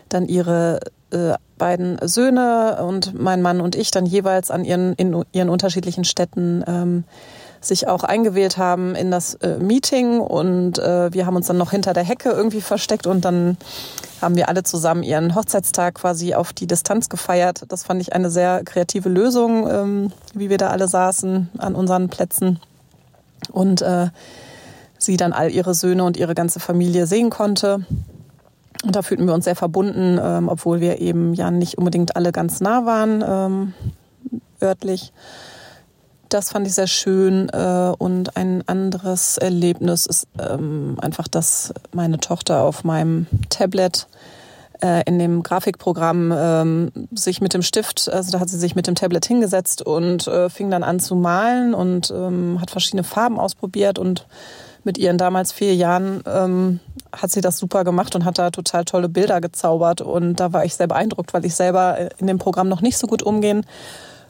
[0.09, 0.81] dann ihre
[1.13, 6.03] äh, beiden Söhne und mein Mann und ich dann jeweils an ihren, in ihren unterschiedlichen
[6.03, 7.03] Städten ähm,
[7.61, 11.71] sich auch eingewählt haben in das äh, Meeting und äh, wir haben uns dann noch
[11.71, 13.57] hinter der Hecke irgendwie versteckt und dann
[14.21, 17.63] haben wir alle zusammen ihren Hochzeitstag quasi auf die Distanz gefeiert.
[17.69, 22.09] Das fand ich eine sehr kreative Lösung, ähm, wie wir da alle saßen an unseren
[22.09, 22.59] Plätzen
[23.51, 24.07] und äh,
[24.97, 27.85] sie dann all ihre Söhne und ihre ganze Familie sehen konnte.
[28.83, 32.31] Und da fühlten wir uns sehr verbunden, ähm, obwohl wir eben ja nicht unbedingt alle
[32.31, 33.73] ganz nah waren, ähm,
[34.61, 35.13] örtlich.
[36.27, 37.49] Das fand ich sehr schön.
[37.49, 44.07] Äh, und ein anderes Erlebnis ist ähm, einfach, dass meine Tochter auf meinem Tablet
[44.81, 48.87] äh, in dem Grafikprogramm ähm, sich mit dem Stift, also da hat sie sich mit
[48.87, 53.39] dem Tablet hingesetzt und äh, fing dann an zu malen und ähm, hat verschiedene Farben
[53.39, 54.27] ausprobiert und
[54.83, 56.79] mit ihren damals vier Jahren ähm,
[57.11, 60.01] hat sie das super gemacht und hat da total tolle Bilder gezaubert.
[60.01, 63.07] Und da war ich sehr beeindruckt, weil ich selber in dem Programm noch nicht so
[63.07, 63.65] gut umgehen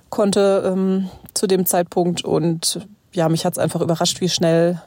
[0.09, 2.23] konnte ähm, zu dem Zeitpunkt.
[2.23, 4.81] Und ja, mich hat es einfach überrascht, wie schnell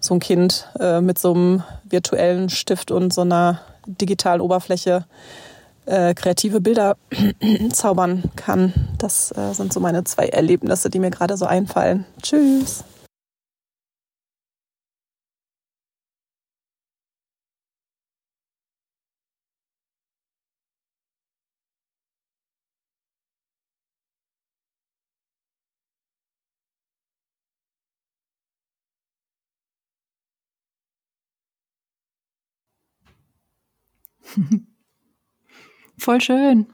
[0.00, 5.04] so ein Kind äh, mit so einem virtuellen Stift und so einer digitalen Oberfläche
[5.86, 6.96] äh, kreative Bilder
[7.72, 8.72] zaubern kann.
[8.98, 12.04] Das äh, sind so meine zwei Erlebnisse, die mir gerade so einfallen.
[12.22, 12.84] Tschüss.
[35.98, 36.66] Voll schön.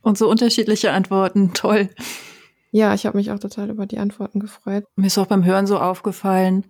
[0.00, 1.52] Und so unterschiedliche Antworten.
[1.54, 1.90] Toll.
[2.70, 4.84] Ja, ich habe mich auch total über die Antworten gefreut.
[4.96, 6.66] Mir ist auch beim Hören so aufgefallen,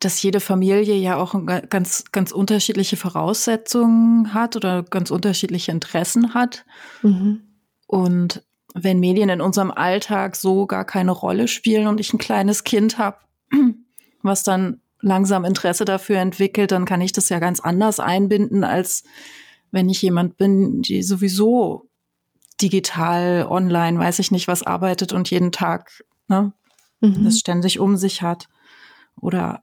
[0.00, 1.34] dass jede Familie ja auch
[1.68, 6.64] ganz, ganz unterschiedliche Voraussetzungen hat oder ganz unterschiedliche Interessen hat.
[7.02, 7.42] Mhm.
[7.86, 8.42] Und
[8.74, 12.98] wenn Medien in unserem Alltag so gar keine Rolle spielen und ich ein kleines Kind
[12.98, 13.18] habe,
[14.22, 19.04] was dann langsam Interesse dafür entwickelt, dann kann ich das ja ganz anders einbinden, als
[19.70, 21.88] wenn ich jemand bin, die sowieso
[22.60, 26.52] digital, online, weiß ich nicht, was arbeitet und jeden Tag ne,
[27.00, 27.24] mhm.
[27.24, 28.48] das ständig um sich hat.
[29.20, 29.62] Oder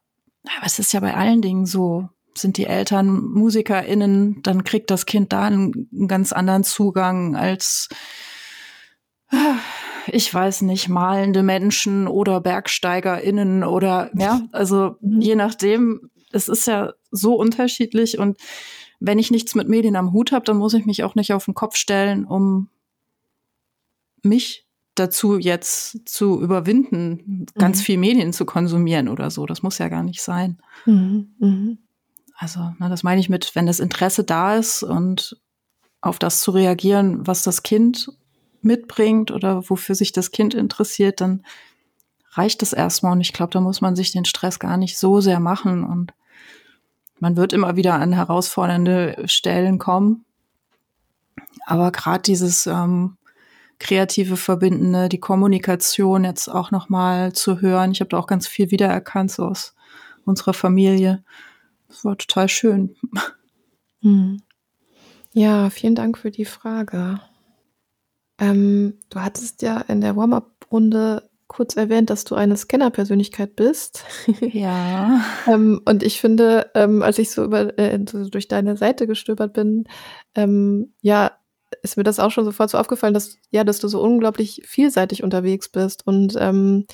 [0.57, 2.09] aber es ist ja bei allen Dingen so.
[2.37, 7.87] Sind die Eltern MusikerInnen, dann kriegt das Kind da einen, einen ganz anderen Zugang als
[10.07, 15.21] ich weiß nicht, malende Menschen oder BergsteigerInnen oder ja, also mhm.
[15.21, 18.37] je nachdem, es ist ja so unterschiedlich und
[18.99, 21.45] wenn ich nichts mit Medien am Hut habe, dann muss ich mich auch nicht auf
[21.45, 22.69] den Kopf stellen, um
[24.23, 27.83] mich dazu jetzt zu überwinden, ganz mhm.
[27.83, 29.45] viel Medien zu konsumieren oder so.
[29.45, 30.57] Das muss ja gar nicht sein.
[30.85, 31.35] Mhm.
[31.39, 31.77] Mhm.
[32.37, 35.39] Also, na, das meine ich mit, wenn das Interesse da ist und
[36.01, 38.09] auf das zu reagieren, was das Kind
[38.65, 41.43] mitbringt oder wofür sich das Kind interessiert, dann
[42.31, 43.13] reicht es erstmal.
[43.13, 45.83] Und ich glaube, da muss man sich den Stress gar nicht so sehr machen.
[45.83, 46.13] Und
[47.19, 50.25] man wird immer wieder an herausfordernde Stellen kommen.
[51.65, 53.17] Aber gerade dieses ähm,
[53.79, 58.71] kreative Verbindende, die Kommunikation jetzt auch nochmal zu hören, ich habe da auch ganz viel
[58.71, 59.75] wiedererkannt so aus
[60.25, 61.23] unserer Familie.
[61.87, 62.95] Das war total schön.
[64.01, 64.41] Hm.
[65.33, 67.19] Ja, vielen Dank für die Frage.
[68.39, 74.03] Ähm, du hattest ja in der Warm-up-Runde kurz erwähnt, dass du eine Scanner-Persönlichkeit bist.
[74.41, 75.21] Ja.
[75.47, 79.53] ähm, und ich finde, ähm, als ich so, über, äh, so durch deine Seite gestöbert
[79.53, 79.85] bin,
[80.33, 81.31] ähm, ja,
[81.81, 85.23] ist mir das auch schon sofort so aufgefallen, dass ja, dass du so unglaublich vielseitig
[85.23, 86.85] unterwegs bist und ähm,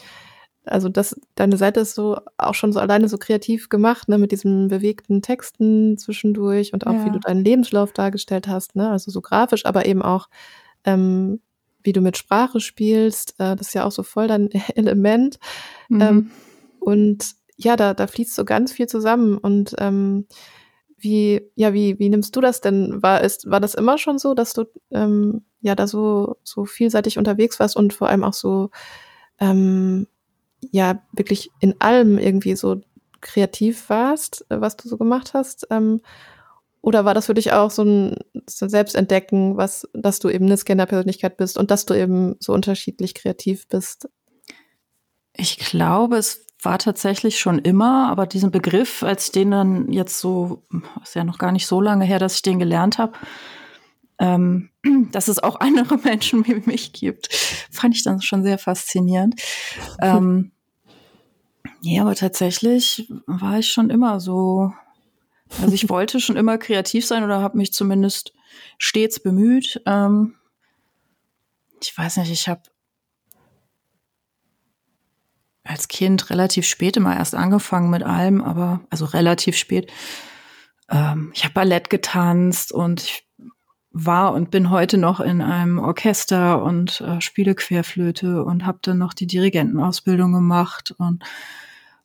[0.65, 4.31] also das, deine Seite ist so auch schon so alleine so kreativ gemacht, ne, mit
[4.31, 7.05] diesen bewegten Texten zwischendurch und auch ja.
[7.05, 10.27] wie du deinen Lebenslauf dargestellt hast, ne, also so grafisch, aber eben auch
[10.85, 11.41] ähm,
[11.83, 15.39] wie du mit Sprache spielst, äh, das ist ja auch so voll dein Element.
[15.89, 16.01] Mhm.
[16.01, 16.31] Ähm,
[16.79, 19.37] und ja, da, da fließt so ganz viel zusammen.
[19.37, 20.25] Und ähm,
[20.97, 23.01] wie, ja, wie, wie nimmst du das denn?
[23.01, 27.17] War, ist, war das immer schon so, dass du ähm, ja da so, so vielseitig
[27.17, 28.69] unterwegs warst und vor allem auch so
[29.39, 30.07] ähm,
[30.71, 32.81] ja wirklich in allem irgendwie so
[33.19, 35.67] kreativ warst, äh, was du so gemacht hast?
[35.69, 36.01] Ähm,
[36.81, 38.15] oder war das für dich auch so ein,
[38.47, 43.67] Selbstentdecken, was, dass du eben eine Scanner-Persönlichkeit bist und dass du eben so unterschiedlich kreativ
[43.67, 44.09] bist?
[45.33, 50.63] Ich glaube, es war tatsächlich schon immer, aber diesen Begriff, als den dann jetzt so,
[51.01, 53.13] ist ja noch gar nicht so lange her, dass ich den gelernt habe,
[54.19, 54.69] ähm,
[55.11, 57.33] dass es auch andere Menschen wie mich gibt,
[57.71, 59.41] fand ich dann schon sehr faszinierend.
[60.01, 60.51] ähm,
[61.81, 64.71] ja, aber tatsächlich war ich schon immer so
[65.61, 68.33] also ich wollte schon immer kreativ sein oder habe mich zumindest
[68.77, 69.81] stets bemüht.
[69.85, 70.35] Ähm,
[71.81, 72.61] ich weiß nicht, ich habe
[75.63, 79.91] als Kind relativ spät immer erst angefangen mit allem, aber also relativ spät.
[80.89, 83.27] Ähm, ich habe Ballett getanzt und ich
[83.91, 88.97] war und bin heute noch in einem Orchester und äh, spiele Querflöte und habe dann
[88.97, 91.23] noch die Dirigentenausbildung gemacht und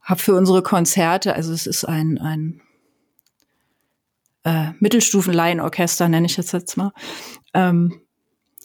[0.03, 2.61] habe für unsere Konzerte, also es ist ein, ein
[4.47, 6.93] äh, Mittelstufen-Laienorchester, nenne ich das jetzt mal,
[7.53, 8.01] ähm,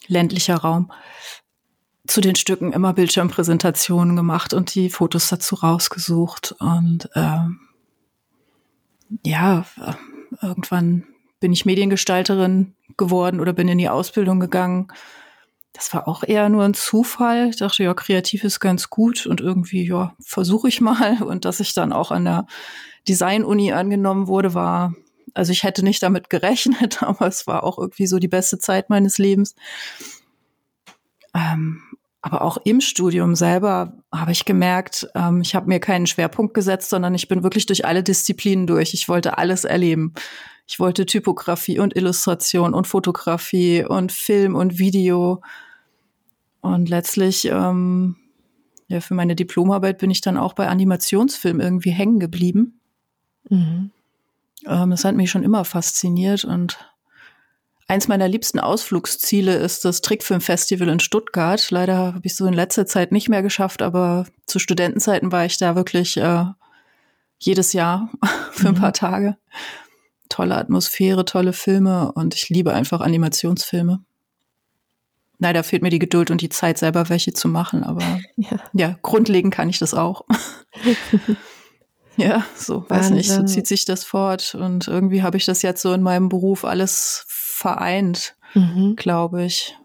[0.07, 0.91] ländlicher Raum,
[2.05, 6.55] zu den Stücken immer Bildschirmpräsentationen gemacht und die Fotos dazu rausgesucht.
[6.59, 7.61] Und ähm,
[9.25, 9.65] ja,
[10.41, 11.05] irgendwann
[11.39, 14.89] bin ich Mediengestalterin geworden oder bin in die Ausbildung gegangen.
[15.73, 17.49] Das war auch eher nur ein Zufall.
[17.49, 21.23] Ich dachte, ja, kreativ ist ganz gut und irgendwie, ja, versuche ich mal.
[21.23, 22.45] Und dass ich dann auch an der
[23.07, 24.93] Design-Uni angenommen wurde, war,
[25.34, 28.89] also ich hätte nicht damit gerechnet, aber es war auch irgendwie so die beste Zeit
[28.89, 29.55] meines Lebens.
[31.34, 31.82] Ähm,
[32.21, 36.89] aber auch im Studium selber habe ich gemerkt, ähm, ich habe mir keinen Schwerpunkt gesetzt,
[36.89, 38.93] sondern ich bin wirklich durch alle Disziplinen durch.
[38.93, 40.13] Ich wollte alles erleben.
[40.67, 45.41] Ich wollte Typografie und Illustration und Fotografie und Film und Video.
[46.61, 48.17] Und letztlich, ähm,
[48.88, 52.79] ja, für meine Diplomarbeit bin ich dann auch bei Animationsfilm irgendwie hängen geblieben.
[53.49, 53.89] Mhm.
[54.68, 56.78] Ähm, das hat mich schon immer fasziniert und
[57.91, 61.70] Eins meiner liebsten Ausflugsziele ist das Trickfilmfestival in Stuttgart.
[61.72, 65.57] Leider habe ich so in letzter Zeit nicht mehr geschafft, aber zu Studentenzeiten war ich
[65.57, 66.45] da wirklich äh,
[67.38, 68.09] jedes Jahr
[68.53, 68.80] für ein mhm.
[68.80, 69.36] paar Tage.
[70.30, 73.99] Tolle Atmosphäre, tolle Filme und ich liebe einfach Animationsfilme.
[75.39, 78.95] Leider fehlt mir die Geduld und die Zeit, selber welche zu machen, aber ja, ja
[79.01, 80.24] grundlegend kann ich das auch.
[82.18, 83.16] ja, so, weiß Wahnsinn.
[83.16, 86.30] nicht, so zieht sich das fort und irgendwie habe ich das jetzt so in meinem
[86.30, 88.95] Beruf alles vereint, mhm.
[88.95, 89.78] glaube ich.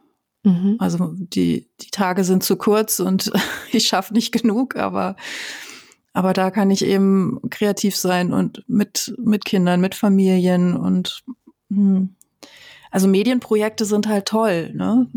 [0.42, 0.76] Mhm.
[0.78, 3.32] Also die, die Tage sind zu kurz und
[3.72, 5.16] ich schaffe nicht genug, aber,
[6.12, 11.24] aber da kann ich eben kreativ sein und mit, mit Kindern, mit Familien und
[11.70, 12.14] hm.
[12.90, 14.72] also Medienprojekte sind halt toll.
[14.74, 15.08] Ne?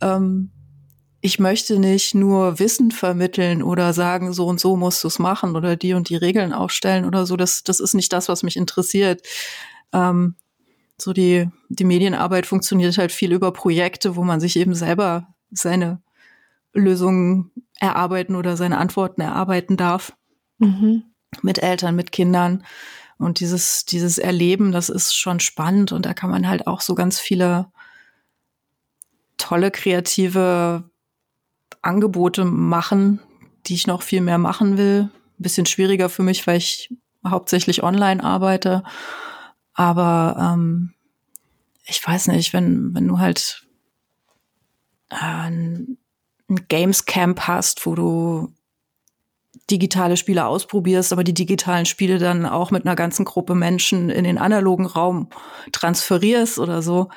[0.00, 0.50] Ähm,
[1.20, 5.56] ich möchte nicht nur Wissen vermitteln oder sagen, so und so musst du es machen
[5.56, 7.36] oder die und die Regeln aufstellen oder so.
[7.36, 9.26] Das, das ist nicht das, was mich interessiert.
[9.92, 10.36] Ähm,
[10.96, 16.00] so die, die Medienarbeit funktioniert halt viel über Projekte, wo man sich eben selber seine
[16.72, 17.50] Lösungen
[17.80, 20.12] erarbeiten oder seine Antworten erarbeiten darf.
[20.58, 21.02] Mhm.
[21.42, 22.64] Mit Eltern, mit Kindern.
[23.18, 26.94] Und dieses, dieses Erleben, das ist schon spannend und da kann man halt auch so
[26.94, 27.66] ganz viele
[29.36, 30.88] tolle kreative
[31.82, 33.20] Angebote machen,
[33.66, 35.10] die ich noch viel mehr machen will.
[35.38, 36.94] Ein bisschen schwieriger für mich, weil ich
[37.26, 38.82] hauptsächlich online arbeite.
[39.74, 40.94] Aber ähm,
[41.84, 43.66] ich weiß nicht, wenn, wenn du halt
[45.10, 45.98] äh, ein,
[46.68, 48.54] Games Camp hast, wo du
[49.70, 54.24] digitale Spiele ausprobierst, aber die digitalen Spiele dann auch mit einer ganzen Gruppe Menschen in
[54.24, 55.28] den analogen Raum
[55.72, 57.10] transferierst oder so.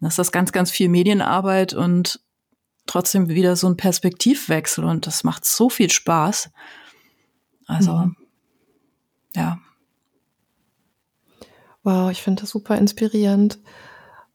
[0.00, 2.20] Das ist das ganz, ganz viel Medienarbeit und
[2.88, 6.50] trotzdem wieder so ein Perspektivwechsel und das macht so viel Spaß.
[7.66, 8.16] Also, mhm.
[9.36, 9.58] ja.
[11.84, 13.60] Wow, ich finde das super inspirierend.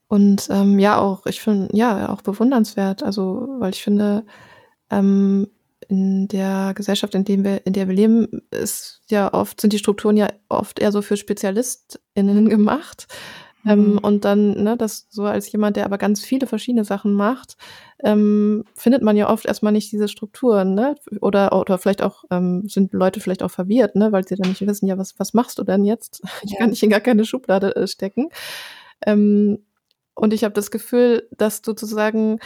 [0.08, 3.02] Und ähm, ja, auch, ich finde, ja, auch bewundernswert.
[3.02, 4.24] Also, weil ich finde,
[4.90, 5.48] ähm,
[5.88, 9.78] in der Gesellschaft, in, dem wir, in der wir leben, ist ja oft, sind die
[9.78, 13.06] Strukturen ja oft eher so für SpezialistInnen gemacht.
[13.66, 13.98] Ähm, mhm.
[13.98, 17.56] und dann, ne, das so als jemand, der aber ganz viele verschiedene Sachen macht,
[18.02, 20.96] ähm, findet man ja oft erstmal nicht diese Strukturen, ne?
[21.20, 24.66] Oder, oder vielleicht auch, ähm, sind Leute vielleicht auch verwirrt, ne, weil sie dann nicht
[24.66, 26.22] wissen, ja, was, was machst du denn jetzt?
[26.44, 26.58] Ich ja.
[26.58, 28.28] kann dich in gar keine Schublade äh, stecken.
[29.06, 29.64] Ähm,
[30.14, 32.38] und ich habe das Gefühl, dass du sozusagen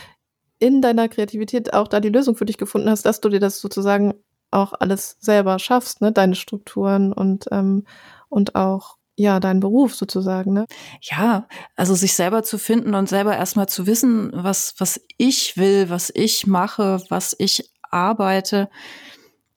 [0.58, 3.60] in deiner Kreativität auch da die Lösung für dich gefunden hast, dass du dir das
[3.60, 4.14] sozusagen
[4.50, 7.84] auch alles selber schaffst, ne, deine Strukturen und, ähm,
[8.28, 10.66] und auch ja, dein Beruf sozusagen, ne?
[11.00, 15.90] Ja, also sich selber zu finden und selber erstmal zu wissen, was, was ich will,
[15.90, 18.70] was ich mache, was ich arbeite.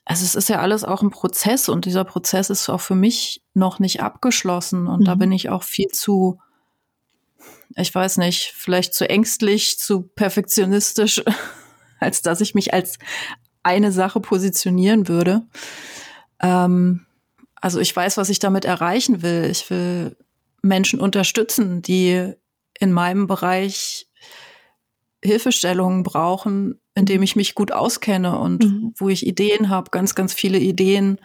[0.03, 3.43] Also es ist ja alles auch ein Prozess und dieser Prozess ist auch für mich
[3.53, 5.05] noch nicht abgeschlossen und mhm.
[5.05, 6.39] da bin ich auch viel zu,
[7.76, 11.24] ich weiß nicht, vielleicht zu ängstlich, zu perfektionistisch,
[11.99, 12.97] als dass ich mich als
[13.62, 15.43] eine Sache positionieren würde.
[16.39, 17.05] Ähm,
[17.62, 19.47] also ich weiß, was ich damit erreichen will.
[19.49, 20.18] Ich will
[20.62, 22.34] Menschen unterstützen, die
[22.80, 24.07] in meinem Bereich
[25.24, 28.93] Hilfestellungen brauchen, in dem ich mich gut auskenne und mhm.
[28.97, 31.20] wo ich Ideen habe, ganz, ganz viele Ideen,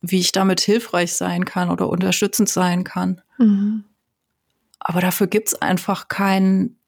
[0.00, 3.20] wie ich damit hilfreich sein kann oder unterstützend sein kann.
[3.38, 3.84] Mhm.
[4.80, 6.78] Aber dafür gibt's einfach keinen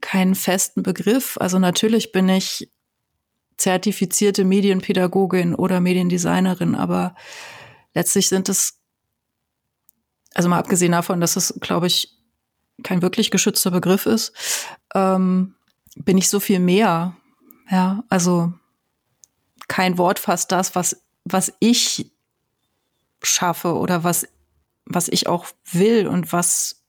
[0.00, 1.38] keinen festen Begriff.
[1.40, 2.68] Also natürlich bin ich
[3.56, 7.14] zertifizierte Medienpädagogin oder Mediendesignerin, aber
[7.94, 8.80] letztlich sind es,
[10.34, 12.14] also mal abgesehen davon, dass es, glaube ich,
[12.82, 14.32] kein wirklich geschützter Begriff ist,
[14.94, 15.54] ähm,
[15.96, 17.16] bin ich so viel mehr.
[17.70, 18.52] Ja, also
[19.68, 22.10] kein Wort fasst das, was, was ich
[23.22, 24.26] schaffe oder was,
[24.84, 26.84] was ich auch will und was,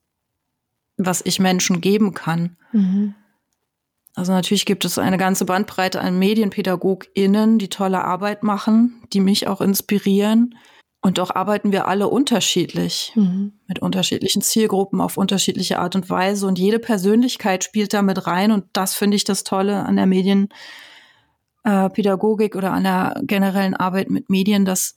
[0.97, 2.57] was ich Menschen geben kann.
[2.71, 3.15] Mhm.
[4.15, 9.47] Also natürlich gibt es eine ganze Bandbreite an MedienpädagogInnen, die tolle Arbeit machen, die mich
[9.47, 10.55] auch inspirieren.
[11.01, 13.59] Und doch arbeiten wir alle unterschiedlich, mhm.
[13.67, 16.47] mit unterschiedlichen Zielgruppen auf unterschiedliche Art und Weise.
[16.47, 18.51] Und jede Persönlichkeit spielt da mit rein.
[18.51, 20.05] Und das finde ich das Tolle an der
[21.65, 24.95] Medienpädagogik äh, oder an der generellen Arbeit mit Medien, dass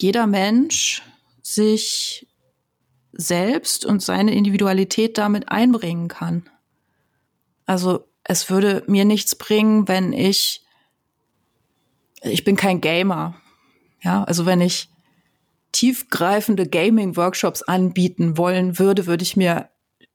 [0.00, 1.02] jeder Mensch
[1.42, 2.28] sich
[3.12, 6.48] selbst und seine Individualität damit einbringen kann.
[7.66, 10.64] Also es würde mir nichts bringen, wenn ich,
[12.22, 13.34] ich bin kein Gamer.
[14.02, 14.88] Ja, also wenn ich
[15.72, 19.68] tiefgreifende Gaming-Workshops anbieten wollen würde, würde ich mir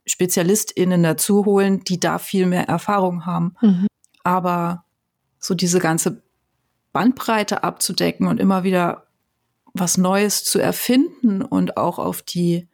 [0.08, 3.56] SpezialistInnen dazu holen, die da viel mehr Erfahrung haben.
[3.60, 3.88] Mhm.
[4.24, 4.86] Aber
[5.38, 6.24] so diese ganze
[6.94, 9.08] Bandbreite abzudecken und immer wieder
[9.74, 12.70] was Neues zu erfinden und auch auf die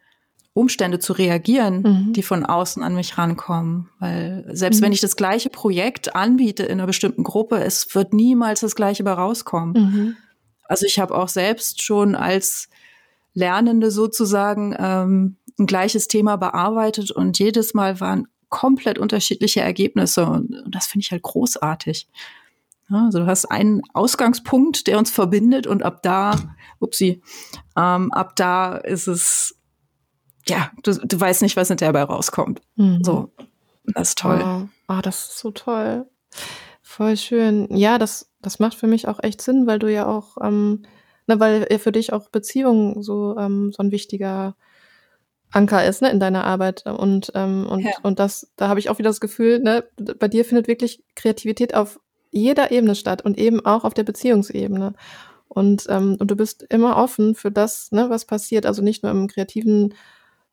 [0.54, 2.12] Umstände zu reagieren, mhm.
[2.12, 3.88] die von außen an mich rankommen.
[3.98, 4.86] Weil selbst mhm.
[4.86, 9.02] wenn ich das gleiche Projekt anbiete in einer bestimmten Gruppe, es wird niemals das gleiche
[9.02, 9.72] bei rauskommen.
[9.72, 10.16] Mhm.
[10.64, 12.68] Also ich habe auch selbst schon als
[13.34, 20.54] Lernende sozusagen ähm, ein gleiches Thema bearbeitet und jedes Mal waren komplett unterschiedliche Ergebnisse und,
[20.54, 22.08] und das finde ich halt großartig.
[22.90, 26.36] Ja, also du hast einen Ausgangspunkt, der uns verbindet und ab da,
[26.78, 27.22] upsie,
[27.76, 29.56] ähm, ab da ist es
[30.48, 32.60] ja, du, du weißt nicht, was hinterher dabei rauskommt.
[32.76, 33.04] Mhm.
[33.04, 33.30] So,
[33.86, 34.40] das ist toll.
[34.42, 36.06] Ah, oh, oh, das ist so toll.
[36.82, 37.74] Voll schön.
[37.74, 40.82] Ja, das, das macht für mich auch echt Sinn, weil du ja auch, ähm,
[41.26, 44.56] ne, weil für dich auch Beziehung so, ähm, so ein wichtiger
[45.50, 46.84] Anker ist, ne, in deiner Arbeit.
[46.86, 47.92] Und, ähm, und, ja.
[48.02, 51.74] und das, da habe ich auch wieder das Gefühl, ne, bei dir findet wirklich Kreativität
[51.74, 54.94] auf jeder Ebene statt und eben auch auf der Beziehungsebene.
[55.48, 58.64] Und, ähm, und du bist immer offen für das, ne, was passiert.
[58.64, 59.94] Also nicht nur im kreativen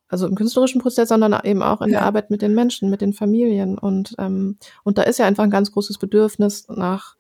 [0.10, 2.00] also im künstlerischen Prozess, sondern eben auch in ja.
[2.00, 3.78] der Arbeit mit den Menschen, mit den Familien.
[3.78, 7.16] Und, ähm, und da ist ja einfach ein ganz großes Bedürfnis nach,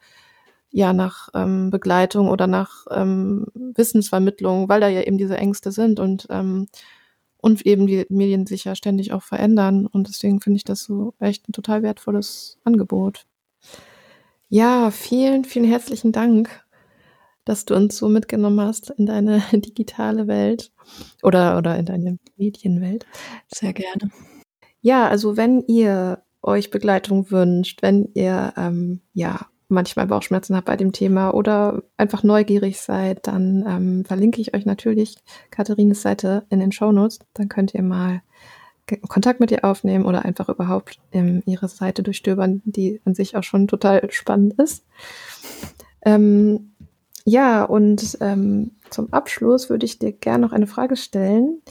[0.72, 6.00] ja, nach ähm, Begleitung oder nach ähm, Wissensvermittlung, weil da ja eben diese Ängste sind
[6.00, 6.68] und, ähm,
[7.38, 9.86] und eben die Medien sich ja ständig auch verändern.
[9.86, 13.26] Und deswegen finde ich das so echt ein total wertvolles Angebot.
[14.50, 16.50] Ja, vielen, vielen herzlichen Dank
[17.50, 20.72] dass du uns so mitgenommen hast in deine digitale Welt
[21.24, 23.08] oder, oder in deine Medienwelt.
[23.48, 24.12] Sehr gerne.
[24.82, 30.78] Ja, also wenn ihr euch Begleitung wünscht, wenn ihr ähm, ja manchmal Bauchschmerzen habt bei
[30.78, 35.16] dem Thema oder einfach neugierig seid, dann ähm, verlinke ich euch natürlich
[35.50, 37.20] Katharines Seite in den Show Notes.
[37.34, 38.22] Dann könnt ihr mal
[39.08, 43.44] Kontakt mit ihr aufnehmen oder einfach überhaupt ähm, ihre Seite durchstöbern, die an sich auch
[43.44, 44.86] schon total spannend ist.
[46.04, 46.72] Ähm,
[47.30, 51.62] ja, und ähm, zum Abschluss würde ich dir gerne noch eine Frage stellen,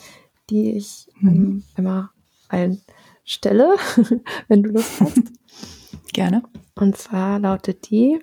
[0.51, 1.65] die ich ähm, mhm.
[1.77, 2.11] immer
[2.49, 2.81] allen
[3.25, 3.75] stelle,
[4.49, 5.23] wenn du Lust hast.
[6.13, 6.43] Gerne.
[6.77, 8.21] Und zwar lautet die,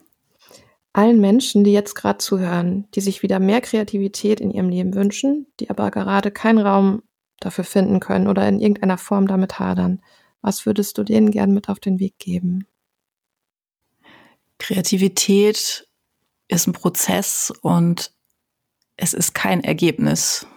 [0.93, 5.47] allen Menschen, die jetzt gerade zuhören, die sich wieder mehr Kreativität in ihrem Leben wünschen,
[5.59, 7.03] die aber gerade keinen Raum
[7.41, 10.01] dafür finden können oder in irgendeiner Form damit hadern,
[10.41, 12.65] was würdest du denen gern mit auf den Weg geben?
[14.57, 15.85] Kreativität
[16.47, 18.11] ist ein Prozess und
[18.97, 20.47] es ist kein Ergebnis.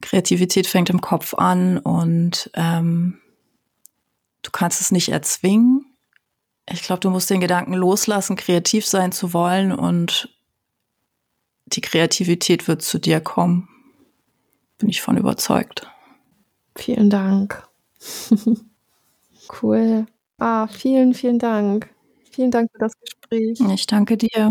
[0.00, 3.20] Kreativität fängt im Kopf an und ähm,
[4.42, 5.86] du kannst es nicht erzwingen.
[6.68, 10.28] Ich glaube, du musst den Gedanken loslassen, kreativ sein zu wollen und
[11.66, 13.68] die Kreativität wird zu dir kommen.
[14.78, 15.86] Bin ich von überzeugt.
[16.76, 17.66] Vielen Dank.
[19.62, 20.06] cool.
[20.38, 21.88] Ah, vielen, vielen Dank.
[22.30, 23.60] Vielen Dank für das Gespräch.
[23.60, 24.50] Ich danke dir.